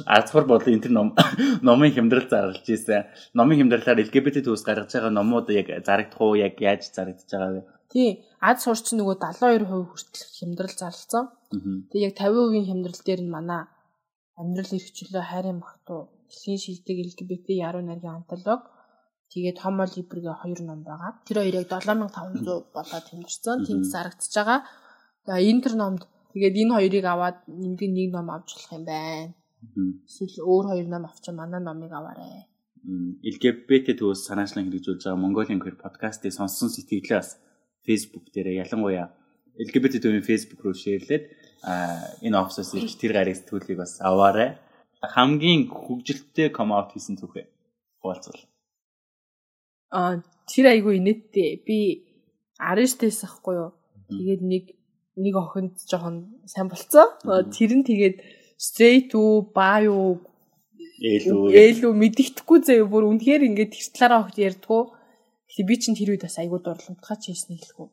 Азхар 0.09 0.49
бол 0.49 0.65
энэ 0.65 0.89
ном 0.89 1.13
номын 1.67 1.93
хямдрал 1.93 2.25
зарлж 2.25 2.65
ийсэн. 2.65 3.05
Номын 3.37 3.61
хямдралаар 3.61 4.01
LGBT 4.01 4.41
төс 4.41 4.65
гаргаж 4.65 4.89
байгаа 4.97 5.13
номууд 5.13 5.53
яг 5.53 5.69
зарагдах 5.85 6.21
уу, 6.25 6.33
яг 6.41 6.57
яаж 6.57 6.89
зарагдаж 6.89 7.29
байгаа 7.29 7.53
вэ? 7.53 7.61
Тий. 7.93 8.25
Аз 8.45 8.57
сурч 8.65 8.93
нөгөө 8.93 9.15
72% 9.21 9.89
хүртэл 9.89 10.25
хямдрал 10.37 10.75
зарлцсан. 10.81 11.25
Тэг 11.89 11.99
яг 12.07 12.13
50% 12.19 12.69
хямдрал 12.69 13.01
дээр 13.05 13.21
нь 13.25 13.33
манай 13.35 13.61
амьдрал 14.39 14.71
эрхчлөө 14.77 15.23
хайрын 15.31 15.59
магтуу 15.63 16.01
дэлхийн 16.29 16.59
шилдэг 16.63 16.97
LGBT 17.07 17.47
яруу 17.67 17.83
найргийн 17.85 18.17
антолог 18.19 18.61
тэгээд 19.31 19.57
Homo 19.63 19.83
Libre-гийн 19.87 20.39
хоёр 20.41 20.59
ном 20.63 20.81
байгаа. 20.87 21.11
Тэр 21.25 21.37
хоёрыг 21.41 21.67
7500 21.67 22.69
болоод 22.75 23.05
хэмжсэн. 23.09 23.57
Тэнд 23.65 23.85
зарагдчихж 23.93 24.35
байгаа. 24.37 24.59
Тэгээ 25.25 25.49
энэ 25.49 25.63
төр 25.63 25.75
номд 25.81 26.01
тэгээд 26.33 26.55
энэ 26.61 26.75
хоёрыг 26.77 27.05
аваад 27.09 27.37
нэмдэг 27.49 27.89
нэг 27.97 28.09
ном 28.13 28.27
авч 28.29 28.49
болох 28.53 28.71
юм 28.77 28.83
байна. 28.85 29.33
Эсвэл 30.05 30.37
өөр 30.51 30.65
хоёр 30.71 30.87
ном 30.91 31.03
авчих 31.09 31.33
манай 31.33 31.61
номыг 31.63 31.91
аваарэ. 31.91 32.45
LGBT 33.31 33.97
төвөөс 33.97 34.21
санаачлан 34.29 34.69
хэрэгжүүлж 34.69 35.01
байгаа 35.09 35.23
Mongolian 35.23 35.57
Queer 35.57 35.77
podcast-ийг 35.81 36.37
сонссон 36.37 36.69
сэтгэлээ 36.69 37.17
бас 37.17 37.41
Facebook 37.87 38.25
дээр 38.33 38.59
ялангуяа 38.65 39.13
LGBT 39.55 40.03
төвийн 40.03 40.25
Facebook 40.25 40.61
руу 40.65 40.75
шеэрлээд 40.75 41.23
энэ 42.25 42.37
офсоос 42.41 42.75
ирж 42.75 42.99
тэр 42.99 43.15
гарыг 43.15 43.39
сэтгүүлийг 43.39 43.79
бас 43.79 44.01
аваарай. 44.03 44.59
Хамгийн 44.99 45.69
хөгжилттэй 45.69 46.49
come 46.51 46.73
out 46.75 46.91
хийсэн 46.91 47.15
түүхээ 47.21 47.45
хуваалцвал. 48.01 48.41
Аа 49.93 50.19
тэр 50.49 50.65
айгу 50.73 50.91
инээдтэй. 50.97 51.61
Би 51.63 51.77
Ариштээс 52.59 53.23
ахгүй 53.27 53.55
юу. 53.55 53.71
Тэгээд 54.09 54.41
нэг 54.41 54.65
нэг 55.15 55.33
охинд 55.39 55.75
жоохон 55.87 56.41
сайн 56.45 56.67
болцсон. 56.67 57.15
Тэр 57.53 57.71
нь 57.79 57.87
тэгээд 57.87 58.17
straight 58.59 59.11
уу, 59.15 59.47
bi 59.55 59.87
юу, 59.87 60.23
ээлүү 60.99 61.51
ээлүү 61.51 61.91
мэддэхгүй 61.91 62.59
заяа 62.63 62.87
бүр 62.87 63.07
үнэхээр 63.11 63.47
ингээд 63.51 63.71
тэр 63.75 63.87
талаараа 63.91 64.23
огт 64.23 64.37
ярьдгүү. 64.39 64.81
Тэгээ 65.55 65.69
би 65.71 65.75
чинь 65.79 65.95
тэр 65.95 66.11
үед 66.11 66.27
бас 66.27 66.35
айгуу 66.35 66.59
дурламтгаач 66.59 67.31
хийсэн 67.31 67.55
хэлэхгүй. 67.55 67.87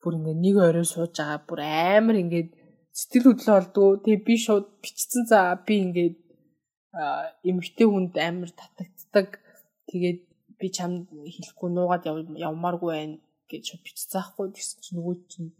Бүр 0.00 0.14
ингээд 0.16 0.40
нэг 0.40 0.56
орой 0.56 0.86
сууж 0.88 1.12
байгаа 1.12 1.40
бүр 1.44 1.60
амар 1.60 2.16
ингээд 2.24 2.50
сэтгэл 2.96 3.28
хөдлөл 3.36 3.56
олдгоо. 3.60 4.00
Тэгээ 4.00 4.24
би 4.24 4.34
шууд 4.40 4.66
бичсэн 4.80 5.22
за 5.28 5.52
би 5.60 5.74
ингээд 5.84 6.16
эмгтэй 7.44 7.86
хүнд 7.88 8.16
амар 8.16 8.50
татагддаг. 8.56 9.28
Тэгээд 9.92 10.20
би 10.56 10.66
чамд 10.72 11.12
хэлэхгүй 11.12 11.68
нуугаад 11.68 12.08
явмааргүй 12.48 12.90
байна 12.96 13.16
гэж 13.44 13.62
шууд 13.68 13.82
бичсэн 13.84 14.18
аахгүй 14.20 14.46
гэсэн 14.56 14.78
чинь 14.80 14.96
нөгөө 14.96 15.16
чинь 15.28 15.50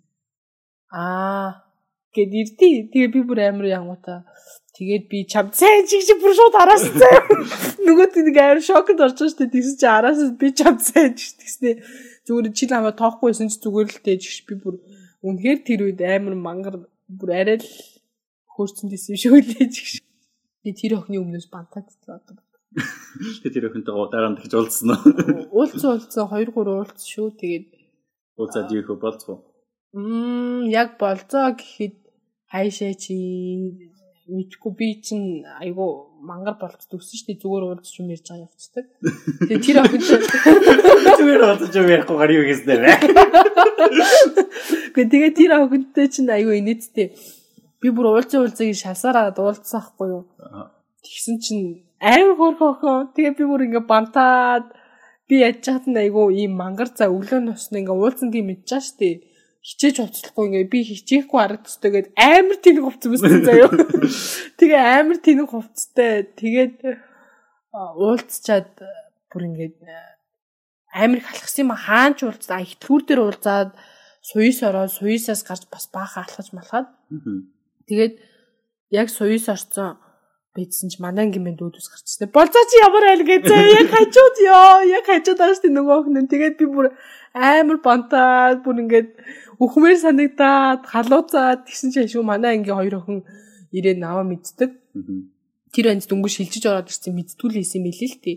аа 0.88 1.71
гэд 2.14 2.33
ирдий. 2.40 2.75
Тэгээ 2.92 3.11
би 3.12 3.20
бүр 3.27 3.40
амар 3.48 3.66
янгуута. 3.72 4.25
Тэгээд 4.77 5.05
би 5.09 5.18
чам 5.29 5.53
сайн 5.53 5.85
чиг 5.85 6.05
чи 6.05 6.16
бүр 6.20 6.33
шууд 6.37 6.57
араас 6.57 6.85
заа. 6.96 7.20
Нөгөөд 7.85 8.12
нэг 8.25 8.37
амар 8.40 8.61
орж 8.61 8.68
байгаа 8.72 9.09
шүү 9.12 9.37
дээ. 9.40 9.53
Тэгсэн 9.53 9.77
чи 9.81 9.87
араас 9.88 10.20
би 10.40 10.48
чам 10.53 10.77
сайн 10.81 11.12
чиг 11.16 11.37
тэгснэ. 11.40 11.70
Зүгээр 12.25 12.53
чи 12.57 12.64
намайг 12.70 12.96
тоохгүй 12.96 13.33
байсан 13.33 13.53
чи 13.53 13.61
зүгээр 13.61 13.88
л 13.92 14.01
тэж 14.01 14.22
би 14.48 14.55
бүр 14.57 14.81
үнэхээр 15.25 15.61
тэр 15.66 15.81
үед 15.88 16.01
амар 16.01 16.37
мангар 16.37 16.77
бүр 17.09 17.31
арай 17.37 17.61
л 17.61 17.68
хөөрцөн 18.57 18.88
дэсэн 18.88 19.20
шүү 19.20 19.44
лээ 19.44 19.68
чиг. 19.68 20.01
Би 20.64 20.72
тэр 20.72 21.01
охины 21.01 21.20
өмнөөс 21.20 21.53
бантагдсан 21.53 22.16
одоо. 22.16 22.40
Тэгээ 22.72 23.53
тэр 23.53 23.64
охинтой 23.68 23.92
нь 24.33 24.38
тэгж 24.40 24.53
уулзсан 24.57 24.88
уу? 24.96 25.05
Уулзсан 25.53 25.88
уулзсан 25.92 26.25
2 26.33 26.48
3 26.48 26.57
уулз 26.57 27.05
шүү. 27.05 27.29
Тэгээд 27.37 27.68
уулзаад 28.40 28.72
юу 28.72 28.85
хөө 28.88 28.98
болцгоо. 29.05 29.37
Мм 29.92 30.72
яг 30.72 30.96
болцоо 30.96 31.53
гэхэд 31.53 32.01
хайшаа 32.52 32.92
чи 32.92 33.16
мэдгүй 34.28 34.72
би 34.78 34.88
чинь 35.02 35.42
айгу 35.64 36.12
мангар 36.22 36.54
гэсэн 36.60 37.00
шүү 37.00 37.26
дээ 37.26 37.40
зүгээр 37.42 37.64
уулзч 37.66 37.94
юм 37.98 38.12
ярьж 38.14 38.26
байгаа 38.28 38.46
явцдаг. 38.46 38.86
Тэгээ 39.48 39.64
тэр 39.66 39.78
охин 39.82 40.02
зүгээр 41.18 41.42
уулзч 41.48 41.74
юм 41.80 41.88
ярихгүй 41.90 42.16
гар 42.20 42.32
юу 42.36 42.44
гэсэн 42.46 42.68
дээ. 42.68 42.96
Гэхдээ 44.94 45.10
тэгээ 45.10 45.32
тэр 45.34 45.52
охинтой 45.58 46.06
чинь 46.12 46.30
айгу 46.30 46.52
инээдтэй. 46.54 47.08
Би 47.80 47.88
бүр 47.90 48.06
уулзсан 48.12 48.44
уулзыг 48.44 48.76
шалсараад 48.78 49.36
уулзсан 49.42 49.82
хгүй 49.82 50.08
юу. 50.12 50.24
Тэгсэн 51.02 51.36
чинь 51.42 51.66
амар 51.98 52.36
хөөрхөн 52.38 52.68
охин. 52.70 53.10
Тэгээ 53.16 53.34
би 53.42 53.44
бүр 53.48 53.66
ингээ 53.66 53.90
бантаад 53.90 54.70
би 55.26 55.42
яж 55.42 55.64
чад 55.66 55.90
нь 55.90 55.98
айгу 55.98 56.30
ийм 56.30 56.54
мангар 56.60 56.92
за 56.94 57.10
өглөө 57.10 57.42
нусна 57.42 57.82
ингээ 57.82 57.96
уулзсан 57.96 58.30
тийм 58.30 58.52
мэдчихэж 58.52 58.84
штэ 58.86 59.32
хичээж 59.62 59.96
хувцлахгүй 60.03 60.44
ингээ 60.51 60.66
би 60.66 60.79
хичээхгүй 60.83 61.38
харагдчихдаг 61.38 61.92
гээд 61.94 62.09
амар 62.18 62.59
тэнэг 62.59 62.83
хувцсан 62.83 63.11
байсан 63.14 63.42
заяа. 63.46 63.70
Тэгээ 64.59 64.83
амар 64.98 65.18
тэнэг 65.22 65.48
хувцтай. 65.55 66.27
Тэгээд 66.35 66.79
уулзчаад 67.70 68.75
бүр 69.31 69.42
ингээд 69.46 69.79
амар 70.92 71.22
их 71.22 71.31
алхсан 71.31 71.62
юм 71.62 71.72
хаанч 71.79 72.27
уулзаа 72.27 72.61
ихтгүүр 72.66 73.03
дээр 73.07 73.22
уулзаад 73.22 73.70
суйс 74.20 74.59
ороод 74.66 74.90
суйсаас 74.90 75.46
гарч 75.46 75.70
бас 75.70 75.87
баахан 75.94 76.27
алхаж 76.27 76.51
малхаад. 76.51 76.90
Тэгээд 77.87 78.14
яг 78.90 79.09
суйс 79.14 79.46
орцсон 79.46 80.03
бидсэн 80.53 80.92
ч 80.92 81.01
манай 81.01 81.33
гимэн 81.33 81.57
дүүдээс 81.57 81.88
гарчсан. 81.88 82.29
Болцоо 82.29 82.64
чи 82.68 82.77
ямар 82.85 83.05
айл 83.09 83.25
гэзээ 83.25 83.62
яг 83.81 83.88
хажууд 83.88 84.37
ёо 84.44 84.85
яг 84.85 85.05
хажууд 85.09 85.40
ааш 85.40 85.64
тий 85.64 85.72
нөгөө 85.72 85.98
хүн. 86.05 86.29
Тэгээд 86.29 86.61
би 86.61 86.66
бүр 86.68 86.92
амар 87.33 87.81
бантаад 87.81 88.61
бүр 88.61 88.85
ингээд 88.85 89.11
Үхмээр 89.60 89.98
санагдаад 90.00 90.82
халууцаад 90.88 91.68
тэгсэн 91.68 91.90
чинь 91.92 92.08
шүү 92.12 92.24
манай 92.24 92.56
ангийн 92.56 92.76
хоёр 92.76 92.96
охин 93.00 93.20
ирээ 93.72 93.96
наваа 94.00 94.24
мэддэг. 94.24 94.70
Тэр 95.72 95.86
анз 95.92 96.06
дөнгөж 96.08 96.32
шилжиж 96.36 96.64
ороод 96.68 96.88
ирсэн 96.92 97.12
мэдтгүүл 97.16 97.56
хийсэн 97.56 97.82
мэлээ 97.84 98.10
л 98.12 98.22
тээ. 98.24 98.36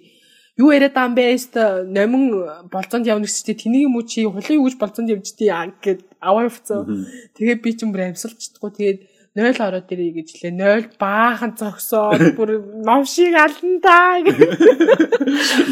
юу 0.56 0.71
яриад 0.71 0.95
байгаа 0.95 1.12
юм 1.12 1.15
бэ? 1.15 1.23
Эст 1.36 1.54
номин 1.56 2.23
болцоонд 2.71 3.08
явна 3.08 3.28
чинь 3.28 3.60
тэнийг 3.60 3.91
юм 3.91 3.99
уу 3.99 4.08
чи 4.08 4.23
хулын 4.23 4.56
юу 4.56 4.65
гэж 4.67 4.75
болцоонд 4.80 5.12
явждээ 5.12 5.51
гэд 5.84 6.01
аваа 6.23 6.47
явцсан. 6.47 7.08
Тэгээ 7.36 7.58
би 7.60 7.71
ч 7.75 7.84
юм 7.84 7.91
бүр 7.91 8.08
амьсалчдаггүй. 8.08 8.71
Тэгээд 8.71 8.99
0 9.36 9.60
ороод 9.67 9.91
ирээ 9.91 10.15
гэж 10.15 10.30
лээ. 10.48 10.56
0 10.56 10.95
баахан 10.95 11.60
зогсоод 11.60 12.39
бүр 12.39 12.56
новшиг 12.88 13.36
ална 13.36 13.84
та. 13.84 14.24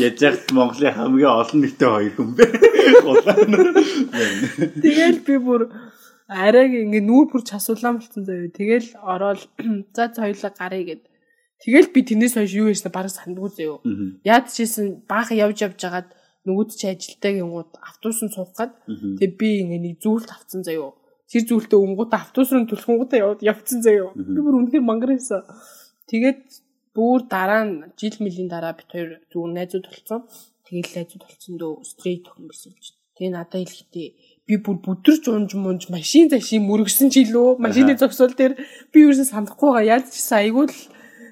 Яаж 0.03 0.19
яхад 0.19 0.51
Монголын 0.51 0.91
хамгийн 0.91 1.31
олон 1.31 1.59
нийтэд 1.63 1.87
хоёр 1.87 2.11
хүн 2.11 2.35
бэ? 2.35 2.43
Тэгэл 4.83 5.19
би 5.23 5.35
бүр 5.39 5.71
арайг 6.27 6.75
ингээ 6.75 7.07
нүүр 7.07 7.31
бүр 7.31 7.41
часуулаа 7.47 7.95
болцсон 7.95 8.27
заяа. 8.27 8.51
Тэгэл 8.51 8.99
ороод 8.99 9.47
за 9.95 10.11
хоёулаа 10.11 10.51
гарыг 10.59 10.83
гэд. 10.83 11.03
Тэгэл 11.63 11.87
би 11.95 11.99
тэрнээс 12.03 12.35
хойш 12.35 12.51
юу 12.59 12.67
ярьснаа 12.67 12.91
бараг 12.91 13.15
сандгүй 13.15 13.47
заяа. 13.47 13.79
Яад 14.27 14.51
чийсэн 14.51 15.07
баахан 15.07 15.39
явж 15.39 15.63
явж 15.63 15.79
жагаад 15.79 16.11
нөгөөд 16.43 16.75
чи 16.75 16.91
ажилтаа 16.91 17.31
гингууд 17.31 17.71
автобусанд 17.79 18.35
суух 18.35 18.51
гад. 18.59 18.75
Тэг 18.91 19.39
би 19.39 19.63
ингээ 19.63 19.79
нэг 19.79 20.03
зүйлт 20.03 20.27
авцсан 20.35 20.67
заяа 20.67 20.91
тэр 21.33 21.43
зүйлтээ 21.49 21.79
өнгөтэй 21.81 22.19
автобус 22.21 22.49
руу 22.53 23.09
яваад 23.09 23.41
явцсан 23.41 23.81
заяа. 23.81 24.13
Би 24.13 24.37
бүр 24.37 24.61
үнэхээр 24.61 24.85
мангарсан. 24.85 25.41
Тэгээд 26.05 26.41
бүр 26.93 27.25
дараа 27.25 27.65
нь 27.65 27.89
жил 27.97 28.21
мөлийн 28.21 28.49
дараа 28.53 28.77
бит 28.77 28.89
хоёр 28.93 29.17
зүгээр 29.33 29.53
найзууд 29.57 29.85
болцсон. 29.89 30.21
Тэгээд 30.69 30.93
найзууд 30.93 31.23
болцсон 31.25 31.55
дөө 31.57 31.73
стрейт 31.89 32.29
охин 32.29 32.45
гэсэн 32.53 32.71
чинь. 32.77 33.01
Тэгээ 33.17 33.33
надад 33.33 33.65
хэлэхдээ 33.65 34.07
би 34.45 34.55
бүр 34.61 34.77
бүдэрч 34.85 35.23
унж 35.33 35.51
мунж 35.57 35.89
машин 35.89 36.29
зашин 36.29 36.69
мөргсөн 36.69 37.09
ч 37.09 37.25
илүү 37.25 37.57
машины 37.57 37.97
зогсоол 37.97 38.37
дээр 38.37 38.53
би 38.93 38.97
юусэн 39.01 39.25
санахгүй 39.25 39.69
байгаа. 39.73 39.89
Яаж 39.97 40.13
ч 40.13 40.29
айгүй 40.37 40.69
л 40.69 40.77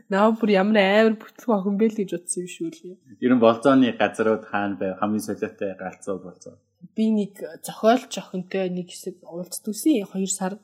наа 0.09 0.33
бүр 0.33 0.49
ямар 0.57 0.81
амар 0.81 1.15
бүтлгүй 1.21 1.53
охин 1.53 1.77
бэ 1.77 1.85
л 1.93 1.99
гэж 2.01 2.09
утсан 2.17 2.41
юм 2.41 2.49
шүү 2.49 2.69
лээ. 2.73 2.97
Ер 3.21 3.31
нь 3.37 3.43
болзооны 3.45 3.93
газрууд 4.01 4.49
хаана 4.49 4.81
байв? 4.81 4.97
Хамгийн 4.97 5.25
солиотой 5.29 5.77
галзуу 5.77 6.17
болзоо 6.25 6.57
би 6.95 7.05
нэг 7.11 7.33
зохиолч 7.63 8.17
охинтой 8.17 8.69
нэг 8.69 8.89
хэсэг 8.91 9.21
уулзтгсэн 9.23 10.05
2 10.05 10.27
сар 10.27 10.57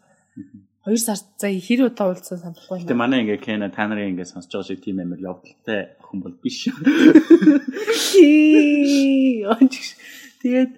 2 0.87 0.97
сар 0.97 1.19
за 1.37 1.47
хэр 1.51 1.91
удаа 1.91 2.07
уулзсан 2.15 2.39
санахгүй 2.39 2.79
байна. 2.79 2.87
Тэгээ 2.87 3.03
манай 3.03 3.19
ингээ 3.27 3.43
Кена 3.43 3.67
та 3.67 3.87
нарын 3.87 4.15
ингээ 4.15 4.31
сонсож 4.31 4.51
байгаа 4.55 4.67
шиг 4.71 4.79
тийм 4.83 5.03
амар 5.03 5.19
явдалтай 5.19 5.99
охин 5.99 6.19
бол 6.23 6.35
биш. 6.39 6.71
Тэгээд 10.39 10.71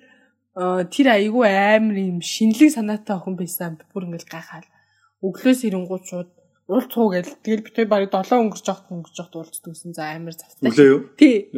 тэр 0.89 1.07
айгүй 1.13 1.45
амар 1.45 1.97
юм 1.97 2.19
шинэлэг 2.25 2.73
санаатай 2.73 3.15
охин 3.21 3.37
байсан. 3.37 3.77
Бүр 3.93 4.09
ингээл 4.09 4.33
гайхаад 4.33 4.65
өглөөс 5.21 5.61
ирэнгууд 5.69 6.03
шууд 6.09 6.29
уулз 6.69 6.89
цуу 6.89 7.13
гэл 7.13 7.37
тэгэл 7.45 7.65
битээ 7.69 7.85
барыг 7.85 8.09
7 8.09 8.33
өнгөрч 8.33 8.65
явахт 8.65 8.89
өнгөрч 8.89 9.17
явахт 9.17 9.37
уулздагсэн 9.37 9.93
за 9.93 10.09
амар 10.09 10.33
завтай. 10.33 10.69
Өглөө 10.73 10.89
юу? 10.89 11.01
Тий. 11.17 11.49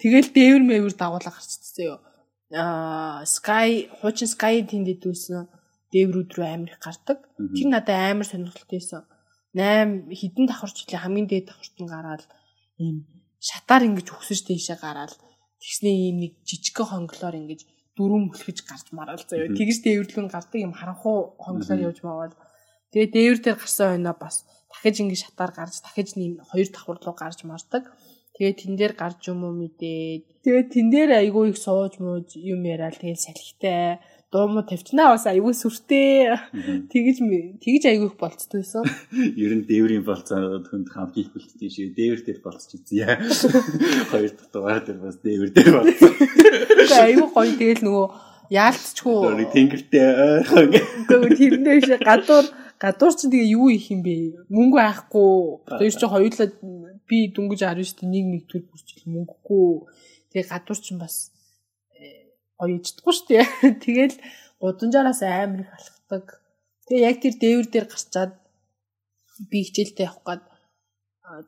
Тэгэл 0.00 0.32
дээвэр 0.32 0.64
мэвэр 0.64 0.96
дагуулга 0.96 1.32
гарччихсан 1.32 1.84
юу 1.92 1.96
аа 2.00 2.11
Sky 2.52 3.88
хуучин 4.00 4.28
Sky 4.28 4.60
тэнд 4.68 4.88
идвэсэн 5.00 5.48
дээврүүд 5.92 6.30
рүү 6.36 6.46
амар 6.48 6.70
их 6.76 6.80
гардаг. 6.84 7.18
Тэр 7.56 7.68
надад 7.72 7.96
амар 7.96 8.28
сонирхолтойсэн. 8.28 9.08
8 9.56 10.12
хідэн 10.12 10.48
давхарчлын 10.48 11.00
хамгийн 11.00 11.28
дээд 11.28 11.48
давхарт 11.48 11.76
нь 11.80 11.88
гараад 11.88 12.22
ийм 12.80 13.04
шатаар 13.40 13.84
ингэж 13.88 14.08
өгсөж 14.16 14.48
тийшээ 14.48 14.80
гараад 14.80 15.12
тэгснээ 15.60 15.96
ийм 16.08 16.16
нэг 16.24 16.32
жижигхэн 16.48 16.88
хонглоор 16.88 17.36
ингэж 17.36 17.60
дөрөв 17.96 18.20
мөлхөж 18.32 18.58
гарч 18.64 18.86
мараал 18.96 19.20
заяа. 19.20 19.52
Тэгж 19.52 19.76
дээвэрлүүн 19.84 20.28
гардаг 20.32 20.60
юм 20.60 20.72
харанхуу 20.72 21.36
хонглоор 21.36 21.80
явж 21.88 21.98
маавал 22.00 22.34
тэгээ 22.92 23.12
дээвэр 23.12 23.40
дээр 23.44 23.58
гарсан 23.60 23.88
хойноо 23.92 24.16
бас 24.16 24.48
дахиж 24.72 24.96
ингэж 25.04 25.20
шатаар 25.28 25.52
гарч 25.52 25.74
дахиж 25.84 26.08
нэм 26.16 26.40
хоёр 26.48 26.68
давхар 26.72 26.98
руу 27.04 27.16
гарч 27.16 27.44
мардаг. 27.44 27.92
Тэгээ 28.42 28.58
тэн 28.58 28.74
дээр 28.74 28.94
гарч 28.98 29.30
юм 29.30 29.46
уу 29.46 29.54
мэдээд. 29.54 30.26
Тэгээ 30.42 30.66
тэн 30.74 30.86
дээр 30.90 31.10
айгүй 31.22 31.54
их 31.54 31.58
сууж 31.62 32.02
мууж 32.02 32.34
юм 32.34 32.66
яриад 32.66 32.98
тэгээ 32.98 33.14
салхитай 33.14 34.02
дуу 34.34 34.50
муу 34.50 34.66
тавьчнаа 34.66 35.14
бас 35.14 35.30
айгүй 35.30 35.54
сүртэй. 35.54 36.34
Тэгэж 36.90 37.22
тэгэж 37.62 37.82
айгүй 37.86 38.10
их 38.10 38.18
болцдойсон. 38.18 38.82
Ер 39.38 39.54
нь 39.54 39.62
дээврийн 39.62 40.02
болцоо 40.02 40.58
хүнд 40.58 40.90
хамт 40.90 41.14
их 41.22 41.30
үлдсэн 41.38 41.70
шүү. 41.70 41.94
Дээвэр 41.94 42.20
дээр 42.26 42.40
болцож 42.42 42.82
үзье. 42.82 43.14
Хоёр 44.10 44.34
дахь 44.34 44.50
дугаар 44.50 44.82
дээр 44.82 44.98
бас 45.06 45.22
дээвэр 45.22 45.50
дээр 45.54 45.70
болцсон. 45.78 46.12
Айгүй 46.98 47.28
гоё 47.30 47.52
тэгэл 47.62 47.86
нөгөө 47.86 48.06
яалтчгүй. 48.50 49.46
Тэнгэртэй 49.54 50.06
ойрхон. 50.42 50.66
Гэхдээ 50.74 51.38
тэрнээс 51.38 51.88
гадуур 52.02 52.46
гадуур 52.82 53.14
чинь 53.14 53.30
тэгээ 53.30 53.54
юу 53.54 53.70
их 53.70 53.94
юм 53.94 54.02
бэ? 54.02 54.42
Мөнгө 54.50 54.78
айхгүй. 54.82 55.30
Тэр 55.78 55.92
чинь 55.94 56.10
хоёулаа 56.10 56.48
би 57.06 57.18
дүнгэж 57.30 57.60
19-т 57.62 58.02
нэг 58.10 58.24
нэг 58.26 58.42
төр 58.50 58.66
бүрчлэх 58.66 59.06
мөнгөгүй. 59.06 59.86
Тэгээ 60.34 60.50
гадуур 60.50 60.78
чинь 60.82 60.98
бас 60.98 61.30
э, 61.94 62.34
гоё 62.58 62.82
ичдэггүй 62.82 63.14
шүү 63.14 63.26
дээ. 63.30 63.46
Тэгэл 63.86 64.16
гудамжаараас 64.58 65.22
амар 65.22 65.62
их 65.62 65.70
алхдаг. 65.70 66.42
Тэгээ 66.90 67.06
яг 67.06 67.16
тэр 67.22 67.34
дээвэр 67.38 67.68
дээр 67.70 67.86
гарчаад 67.86 68.34
би 69.46 69.62
хичээлдээ 69.62 70.06
явах 70.10 70.26
гээд 70.26 70.42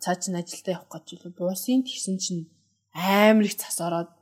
цаа 0.01 0.15
чин 0.15 0.39
ажилдаа 0.39 0.75
явах 0.79 1.03
гэж 1.03 1.35
буусын 1.35 1.83
тэгсэн 1.83 2.17
чинь 2.23 2.47
амар 2.95 3.45
их 3.51 3.59
цас 3.59 3.83
ороод 3.83 4.14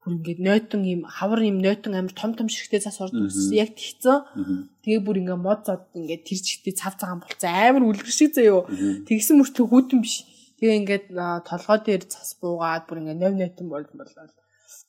бүр 0.00 0.16
ингээд 0.16 0.40
нойтон 0.40 0.82
юм 0.88 1.02
хавар 1.04 1.44
юм 1.44 1.60
нойтон 1.60 1.92
амар 1.92 2.14
том 2.16 2.32
том 2.32 2.48
ширхтээ 2.48 2.80
цас 2.80 3.04
ордог 3.04 3.28
гэсэн 3.28 3.52
яг 3.52 3.76
тэгцэн. 3.76 4.72
Тэгээ 4.80 5.00
бүр 5.04 5.20
ингээд 5.20 5.44
мод 5.44 5.60
зод 5.68 5.84
ингээд 5.92 6.24
тэр 6.24 6.40
чигтээ 6.40 6.74
цав 6.80 6.96
цагаан 6.96 7.20
болцсон 7.20 7.52
амар 7.52 7.84
үлгэр 7.84 8.08
шиг 8.08 8.32
заяо. 8.32 8.64
Тэгсэн 9.04 9.36
мөртөө 9.36 9.66
хүүтэн 9.68 10.00
биш. 10.00 10.24
Тэгээ 10.56 10.78
ингээд 10.80 11.06
толгой 11.44 11.78
дээр 11.84 12.02
цас 12.08 12.32
буугаад 12.40 12.88
бүр 12.88 13.04
ингээд 13.04 13.20
нов 13.20 13.34
нойтон 13.36 13.68
болж 13.68 13.92
болоо. 13.92 14.32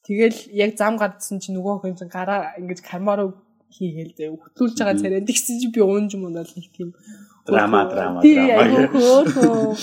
Тэгэл 0.08 0.39
яг 0.56 0.80
зам 0.80 0.95
гардсан 0.95 1.43
чи 1.43 1.52
нөгөө 1.52 1.91
чинь 1.91 2.08
гараа 2.08 2.56
ингээд 2.56 2.80
кармаруу 2.80 3.36
хийгээл 3.67 4.15
заяо. 4.15 4.39
Хөтлүүлж 4.39 4.76
байгаа 4.80 4.95
царай 4.95 5.24
тэгсэн 5.28 5.60
чи 5.60 5.67
би 5.76 5.84
уунж 5.84 6.15
мунаад 6.15 6.47
нэг 6.56 6.71
тийм 6.71 6.95
драма 7.43 7.84
драма 7.91 8.24
драма. 8.24 9.76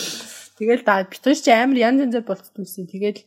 Тэгэл 0.59 0.83
да 0.89 1.05
битүүч 1.05 1.47
амар 1.53 1.79
янз 1.79 2.01
янзаар 2.03 2.27
болцдгүйсэн. 2.27 2.91
Тэгэл 2.91 3.23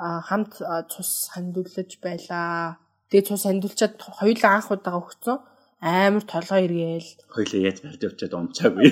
хамт 0.00 0.58
цус 0.90 1.30
хандуулж 1.34 2.00
байлаа. 2.00 2.80
Тэгээ 3.12 3.28
цус 3.28 3.44
хандуулчаад 3.44 3.94
хоёулаа 4.00 4.52
анх 4.56 4.70
удаага 4.72 5.04
өгцөн. 5.04 5.38
Амар 5.80 6.24
толгой 6.28 6.68
эргээл. 6.68 7.10
Хоёулаа 7.32 7.60
яаж 7.64 7.78
барьж 7.80 8.00
явчаад 8.04 8.34
умчаагүй. 8.36 8.88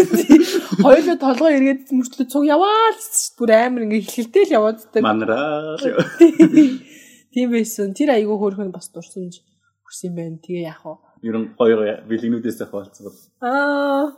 Хоёулаа 0.84 1.18
толгой 1.20 1.52
эргээд 1.56 1.92
мөртлөө 1.92 2.26
цуг 2.32 2.44
яваад 2.48 3.00
бүр 3.36 3.50
амар 3.52 3.84
ингээ 3.84 4.04
хилхэлтэй 4.08 4.44
л 4.48 4.56
яваад 4.56 4.80
таг. 4.88 5.04
Манараа. 5.04 5.76
Тийм 7.32 7.48
байсан. 7.52 7.92
Тэр 7.92 8.16
айгүй 8.16 8.36
хөөрхөн 8.40 8.72
бас 8.72 8.88
дурсамж 8.88 9.44
хүрсэн 9.84 10.16
байна. 10.16 10.40
Тэгээ 10.40 10.64
яах 10.64 10.84
вэ? 10.88 10.96
Ер 11.28 11.36
нь 11.40 11.52
гоё 11.60 11.76
бэлгнүүдээс 12.08 12.72
хаваалцсан. 12.72 13.12
Аа 13.44 14.16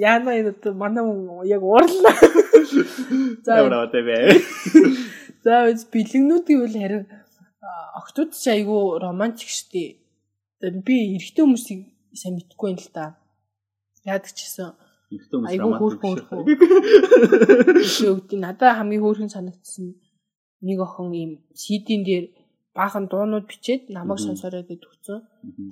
яна 0.00 0.36
энэ 0.36 0.72
манай 0.74 1.04
яг 1.48 1.62
уурлаа. 1.62 2.14
За. 3.44 3.56
Яваа 3.58 3.88
тавь. 3.88 4.10
За 5.46 5.62
бэлгнүүд 5.94 6.44
гэвэл 6.50 6.74
харин 6.82 7.04
октод 8.00 8.34
ч 8.34 8.50
айгүй 8.50 8.98
романтик 8.98 9.46
штий. 9.46 10.02
Би 10.58 10.94
эрэгтэй 11.14 11.46
хүмүүсийг 11.46 11.80
сайн 12.18 12.34
мэдгүй 12.34 12.74
юм 12.74 12.78
л 12.82 12.90
да. 12.90 13.14
Яадаг 14.02 14.34
ч 14.34 14.42
гэсэн 14.42 14.74
айгүй 15.46 15.72
хөөрхөн 15.78 16.18
хөөрхөн. 16.18 16.42
Надад 18.42 18.74
хамгийн 18.74 19.02
хөөрхөн 19.06 19.30
санагдсан 19.30 19.94
нэг 20.66 20.78
охин 20.82 21.14
ийм 21.14 21.32
CD-н 21.54 22.02
дээр 22.02 22.26
баахан 22.74 23.06
дуунууд 23.06 23.46
бичээд 23.46 23.82
намайг 23.94 24.18
сонсоорой 24.18 24.66
гэж 24.66 24.82
өгсөн. 24.82 25.18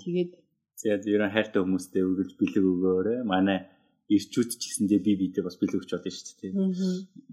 Тэгээд 0.06 0.30
тэгээд 0.78 1.02
ерөн 1.10 1.34
хайртай 1.34 1.60
хүмүүстэй 1.66 2.02
өгөж 2.06 2.30
бэлэг 2.38 2.62
өгөөрэй. 2.62 3.18
Манай 3.26 3.58
ирчүүд 4.06 4.54
ч 4.54 4.62
гэсэндээ 4.70 5.00
би 5.02 5.12
бидээ 5.18 5.42
бас 5.42 5.58
бэлэг 5.58 5.82
өгч 5.82 5.90
болно 5.98 6.14
шүү 6.14 6.34
дээ. 6.38 6.54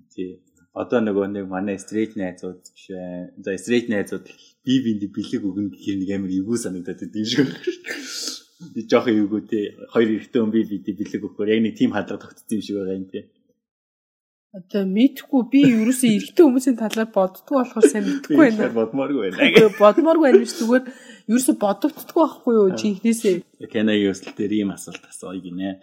Тий 0.09 0.41
одоо 0.71 0.99
нөгөө 1.03 1.27
нэг 1.35 1.45
манай 1.51 1.75
стрейт 1.79 2.15
найзууд 2.15 2.63
бай. 2.63 3.31
За 3.43 3.57
стрейт 3.59 3.91
найзууд 3.91 4.27
би 4.63 4.73
бинд 4.85 5.03
бэлэг 5.11 5.43
өгнө 5.43 5.75
гэхээр 5.75 5.97
нэг 5.99 6.09
амар 6.15 6.31
эвгүй 6.31 6.57
санагдаад 6.63 6.99
байд 7.03 7.15
юм 7.19 7.27
шиг 7.27 7.47
байна. 7.51 7.59
Би 8.71 8.81
жоох 8.87 9.07
эвгүй 9.11 9.41
те. 9.51 9.59
Хоёр 9.91 10.09
эрэгтэй 10.15 10.39
хүн 10.39 10.53
би 10.55 10.63
бид 10.63 10.87
бэлэг 10.87 11.21
өгөхөөр 11.27 11.51
яг 11.51 11.61
нэг 11.65 11.75
тим 11.75 11.91
хадлага 11.91 12.23
тогтсон 12.23 12.55
юм 12.55 12.63
шиг 12.63 12.77
байгаа 12.79 12.99
юм 13.03 13.07
те. 13.11 13.27
Одоо 14.51 14.83
мэдхгүй 14.83 15.41
би 15.47 15.59
ерөөсөө 15.63 16.09
эрэгтэй 16.11 16.43
хүмүүсийн 16.43 16.75
талаар 16.79 17.07
боддгоо 17.07 17.63
болохоор 17.63 17.87
сайн 17.87 18.03
мэдхгүй 18.03 18.35
байна. 18.35 18.67
Бодмооргүй 18.75 19.21
байна. 19.31 19.71
Бодмооргүй 19.79 20.25
байна 20.27 20.41
биш 20.43 20.55
зүгээр 20.59 20.83
ерөөсө 21.29 21.53
бодогддгүй 21.61 22.21
байхгүй 22.21 22.53
юу 22.55 22.69
чи 22.77 22.85
ихнээсээ. 22.95 23.35
Канагийн 23.69 24.13
өсөл 24.13 24.33
дээр 24.37 24.53
ийм 24.57 24.71
асуулт 24.73 25.03
асууя 25.05 25.37
гинэ. 25.41 25.81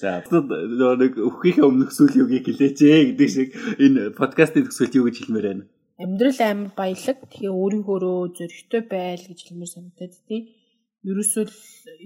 За 0.00 0.24
нэг 0.24 1.14
өхийнхээ 1.18 1.66
өмнөх 1.66 1.90
сүл 1.94 2.14
юуг 2.16 2.32
хэлээч 2.32 2.78
ээ 2.82 3.02
гэдэг 3.14 3.28
шиг 3.30 3.48
энэ 3.78 4.14
подкастын 4.18 4.66
төсөлт 4.66 4.98
юу 4.98 5.06
гэж 5.06 5.16
хэлмээр 5.22 5.46
байна. 5.46 5.64
Амьдрал 6.00 6.40
амар 6.40 6.70
баялаг 6.74 7.18
тэгээ 7.28 7.52
өөрийнхөөрөө 7.52 8.20
зөрөгтэй 8.36 8.82
байл 8.88 9.24
гэж 9.28 9.38
хэлмээр 9.44 9.70
санагдаад 9.74 10.14
тийм. 10.24 10.42
Ерөөсөө 11.04 11.44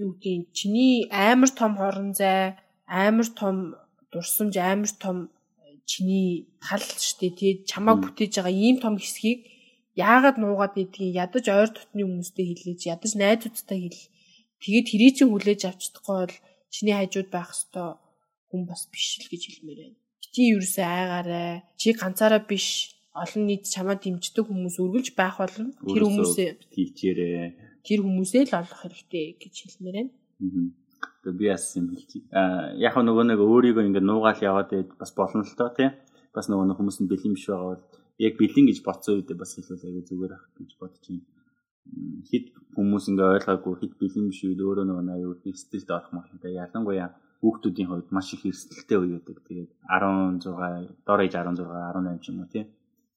юу 0.02 0.12
гэдэг 0.18 0.50
чиний 0.50 1.06
амар 1.08 1.50
том 1.54 1.72
хорон 1.78 2.10
зай, 2.10 2.58
амар 2.90 3.28
том 3.38 3.78
дурсамж, 4.10 4.54
амар 4.58 4.92
том 4.98 5.30
чиний 5.86 6.50
тал 6.60 6.82
дээ. 6.82 7.30
Тэгээд 7.38 7.60
чамааг 7.70 7.98
бүтээж 8.02 8.42
байгаа 8.42 8.54
ийм 8.54 8.76
том 8.82 8.98
хэсгийг 8.98 9.53
яагаад 9.94 10.36
нуугаад 10.42 10.74
идгийг 10.74 11.14
ядаж 11.14 11.46
ойр 11.48 11.70
дотны 11.70 12.02
хүмүүстэй 12.02 12.44
хэлээж 12.50 12.80
ядаж 12.94 13.12
найзуудтай 13.14 13.78
хэл. 13.86 14.02
Тэгээд 14.62 14.86
хэрий 14.90 15.12
чинь 15.14 15.30
хүлээж 15.30 15.60
авч 15.70 15.80
чадахгүй 15.94 16.16
бол 16.18 16.36
чиний 16.74 16.96
хажууд 16.98 17.28
байх 17.30 17.50
ёстой 17.54 17.88
хүн 18.50 18.62
бас 18.66 18.82
биш 18.90 19.22
л 19.22 19.30
гэж 19.30 19.42
хэлмээр 19.46 19.80
байна. 19.86 19.98
Чи 20.34 20.40
юусэн 20.50 20.86
айгаарай. 20.86 21.62
Чи 21.78 21.94
ганцаараа 21.94 22.42
биш 22.42 22.94
олон 23.14 23.46
нийт 23.46 23.70
чамаа 23.70 23.94
дэмждэг 23.94 24.50
хүмүүс 24.50 24.82
үргэлж 24.82 25.14
байх 25.14 25.38
болно. 25.38 25.70
Тэр 25.78 26.02
хүмүүсээ 26.10 26.50
хийчээрээ. 26.74 27.46
Тэр 27.86 28.00
хүмүүсээ 28.02 28.42
л 28.50 28.58
олох 28.58 28.80
хэрэгтэй 28.82 29.38
гэж 29.38 29.54
хэлмээр 29.54 29.96
байна. 30.02 30.12
Тэгээ 31.22 31.38
би 31.38 31.46
бас 31.54 31.64
юм 31.78 31.86
хэлчих. 31.94 32.26
Аа 32.34 32.74
яг 32.74 32.94
нөгөө 32.98 33.24
нэг 33.30 33.38
өөрийгөө 33.38 33.86
ингээд 33.86 34.08
нуугаал 34.10 34.40
яваад 34.42 34.70
бас 34.98 35.10
болно 35.14 35.46
л 35.46 35.54
тоо 35.54 35.70
тий. 35.70 35.94
Бас 36.34 36.50
нөгөө 36.50 36.74
хүмүүс 36.74 36.98
нь 36.98 37.10
бэлэн 37.10 37.34
биш 37.38 37.46
байгаа 37.46 37.78
бол 37.78 37.84
яг 38.18 38.34
бэлэн 38.38 38.66
гэж 38.70 38.78
бодсон 38.86 39.18
үедээ 39.18 39.38
бас 39.38 39.52
хэлвэл 39.54 39.86
аягүй 39.86 40.04
зүгээр 40.06 40.32
ах 40.34 40.46
гэж 40.54 40.70
бодож 40.78 41.04
байна. 41.08 41.26
Хит 42.30 42.46
хүмүүс 42.76 43.04
ингээ 43.10 43.34
ойлгоогүй 43.36 43.74
хит 43.80 43.94
бэлэн 44.00 44.30
биш 44.30 44.40
үед 44.46 44.60
өөрөө 44.62 44.84
нөгөө 44.88 45.14
аягүй 45.14 45.50
эрсдэлд 45.50 45.90
орох 45.90 46.10
магадлалтай. 46.14 46.52
Ялангуяа 46.54 47.08
хүүхдүүдийн 47.44 47.88
хувьд 47.90 48.08
маш 48.14 48.28
их 48.32 48.46
эрсдэлтэй 48.48 48.98
үе 48.98 49.18
байдаг. 49.20 49.44
Тэгээд 49.44 49.70
16, 49.84 51.04
дор 51.04 51.20
ээж 51.20 51.34
16, 51.36 51.60
18 51.60 52.22
ч 52.22 52.26
юм 52.32 52.40
уу 52.40 52.48
тий. 52.48 52.64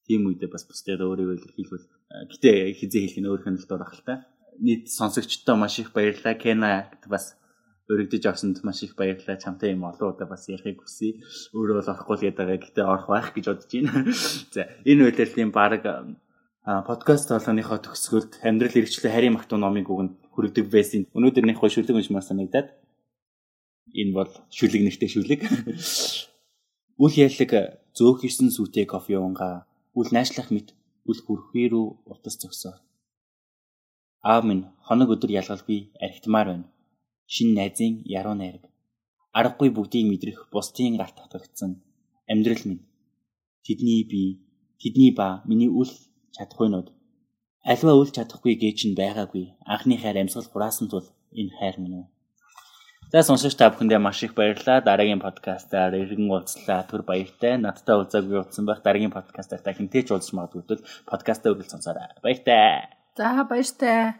Тийм 0.08 0.28
үедээ 0.28 0.52
бас 0.52 0.68
бусдад 0.68 1.00
өөрийгөө 1.00 1.36
илэрхийлвэл 1.40 1.88
гэтээ 2.32 2.76
хизээ 2.80 3.02
хэлэх 3.08 3.20
нь 3.24 3.30
өөр 3.32 3.42
хяналт 3.44 3.72
орох 3.72 3.94
л 3.96 4.04
та. 4.04 4.28
Нийт 4.60 4.92
сонсогчдоо 4.92 5.56
маш 5.56 5.80
их 5.80 5.96
баярлалаа. 5.96 6.36
Кена 6.36 6.92
бас 7.08 7.40
өргөдөж 7.88 8.24
авсанд 8.28 8.60
маш 8.68 8.84
их 8.84 8.96
баярлалаа. 9.00 9.40
Чамтай 9.40 9.72
юм 9.72 9.88
олон 9.88 10.12
удаа 10.12 10.28
бас 10.28 10.48
ярихыг 10.52 10.84
хүсье. 10.84 11.24
Өөрөө 11.56 11.80
бол 11.80 11.92
орохгүй 11.96 12.16
л 12.20 12.24
гээд 12.28 12.38
байгаа. 12.38 12.60
Гэтэ 12.60 12.82
орох 12.84 13.08
байх 13.08 13.32
гэж 13.32 13.46
бодож 13.48 13.72
байна. 13.72 14.12
За 14.54 14.62
энэ 14.84 15.04
үйлдэлийн 15.08 15.52
баг 15.56 15.80
подкаст 16.68 17.32
болгоныхоо 17.32 17.80
төгсгөлд 17.80 18.44
амьдрал 18.44 18.76
хэрэгчлээ 18.76 19.12
харийн 19.16 19.36
магтуу 19.40 19.56
номыг 19.56 19.88
үгэнд 19.88 20.20
хүргэдэг 20.36 20.68
байсан. 20.68 21.08
Өнөөдрийнх 21.16 21.64
хоо 21.64 21.72
шүлэг 21.72 21.96
уншмаар 21.96 22.28
санагдаад 22.28 22.76
энэ 23.96 24.12
бол 24.12 24.32
шүлэг 24.52 24.84
нэртэй 24.84 25.08
шүлэг. 25.08 25.42
Үл 27.04 27.14
яллаг 27.16 27.52
зөөх 27.96 28.20
9 28.20 28.52
сүтэй 28.52 28.84
кофе 28.84 29.16
уунга 29.16 29.64
үл 29.96 30.12
наашлах 30.12 30.52
мэт 30.52 30.76
үл 31.08 31.20
хүрхвээ 31.24 31.72
рүү 31.72 31.88
утас 32.04 32.36
зогсоо. 32.36 32.76
Аав 34.20 34.44
минь 34.44 34.68
хоног 34.84 35.16
өдөр 35.16 35.32
ялгалгүй 35.40 35.96
архитмаар 36.04 36.48
байна 36.52 36.68
шин 37.34 37.50
найзын 37.58 37.94
яруу 38.20 38.36
найраг 38.42 38.66
аргагүй 39.40 39.70
бүгдийг 39.78 40.06
мэдрэх 40.10 40.40
бусдын 40.54 40.98
гарт 41.02 41.16
татагдсан 41.20 41.72
амьдрал 42.32 42.64
минь 42.70 42.84
тэдний 43.66 44.02
би 44.12 44.22
тэдний 44.82 45.12
ба 45.20 45.28
миний 45.50 45.72
үл 45.80 45.92
чадахгүйнууд 46.36 46.88
альва 47.72 47.94
үл 48.02 48.12
чадахгүй 48.16 48.54
гээ 48.62 48.74
чинь 48.80 49.00
байгаагүй 49.02 49.46
анхны 49.74 49.96
хайр 50.02 50.18
амьсгал 50.22 50.50
хураасан 50.50 50.88
тул 50.92 51.08
энэ 51.40 51.56
хайр 51.60 51.76
минь 51.82 51.98
үү 52.00 52.06
За 53.12 53.24
сонсогч 53.24 53.56
та 53.56 53.72
бүхэндээ 53.72 54.04
маш 54.04 54.20
их 54.24 54.36
баярлалаа. 54.36 54.84
Дараагийн 54.84 55.24
подкастаар 55.24 55.96
иргэн 55.96 56.28
уулзлаа. 56.28 56.84
Түр 56.92 57.08
баяртай. 57.08 57.56
Надтай 57.56 57.96
уулзаагүй 57.96 58.44
утсан 58.44 58.68
байх. 58.68 58.84
Дараагийн 58.84 59.16
подкастаар 59.16 59.64
та 59.64 59.72
хинтэй 59.72 60.04
ч 60.04 60.12
уулзах 60.12 60.36
магадгүй. 60.36 60.84
Подкастаа 61.08 61.56
үргэлж 61.56 61.72
сонсоорой. 61.72 62.20
Баяртай. 62.20 62.92
За 63.16 63.48
баяртай. 63.48 64.20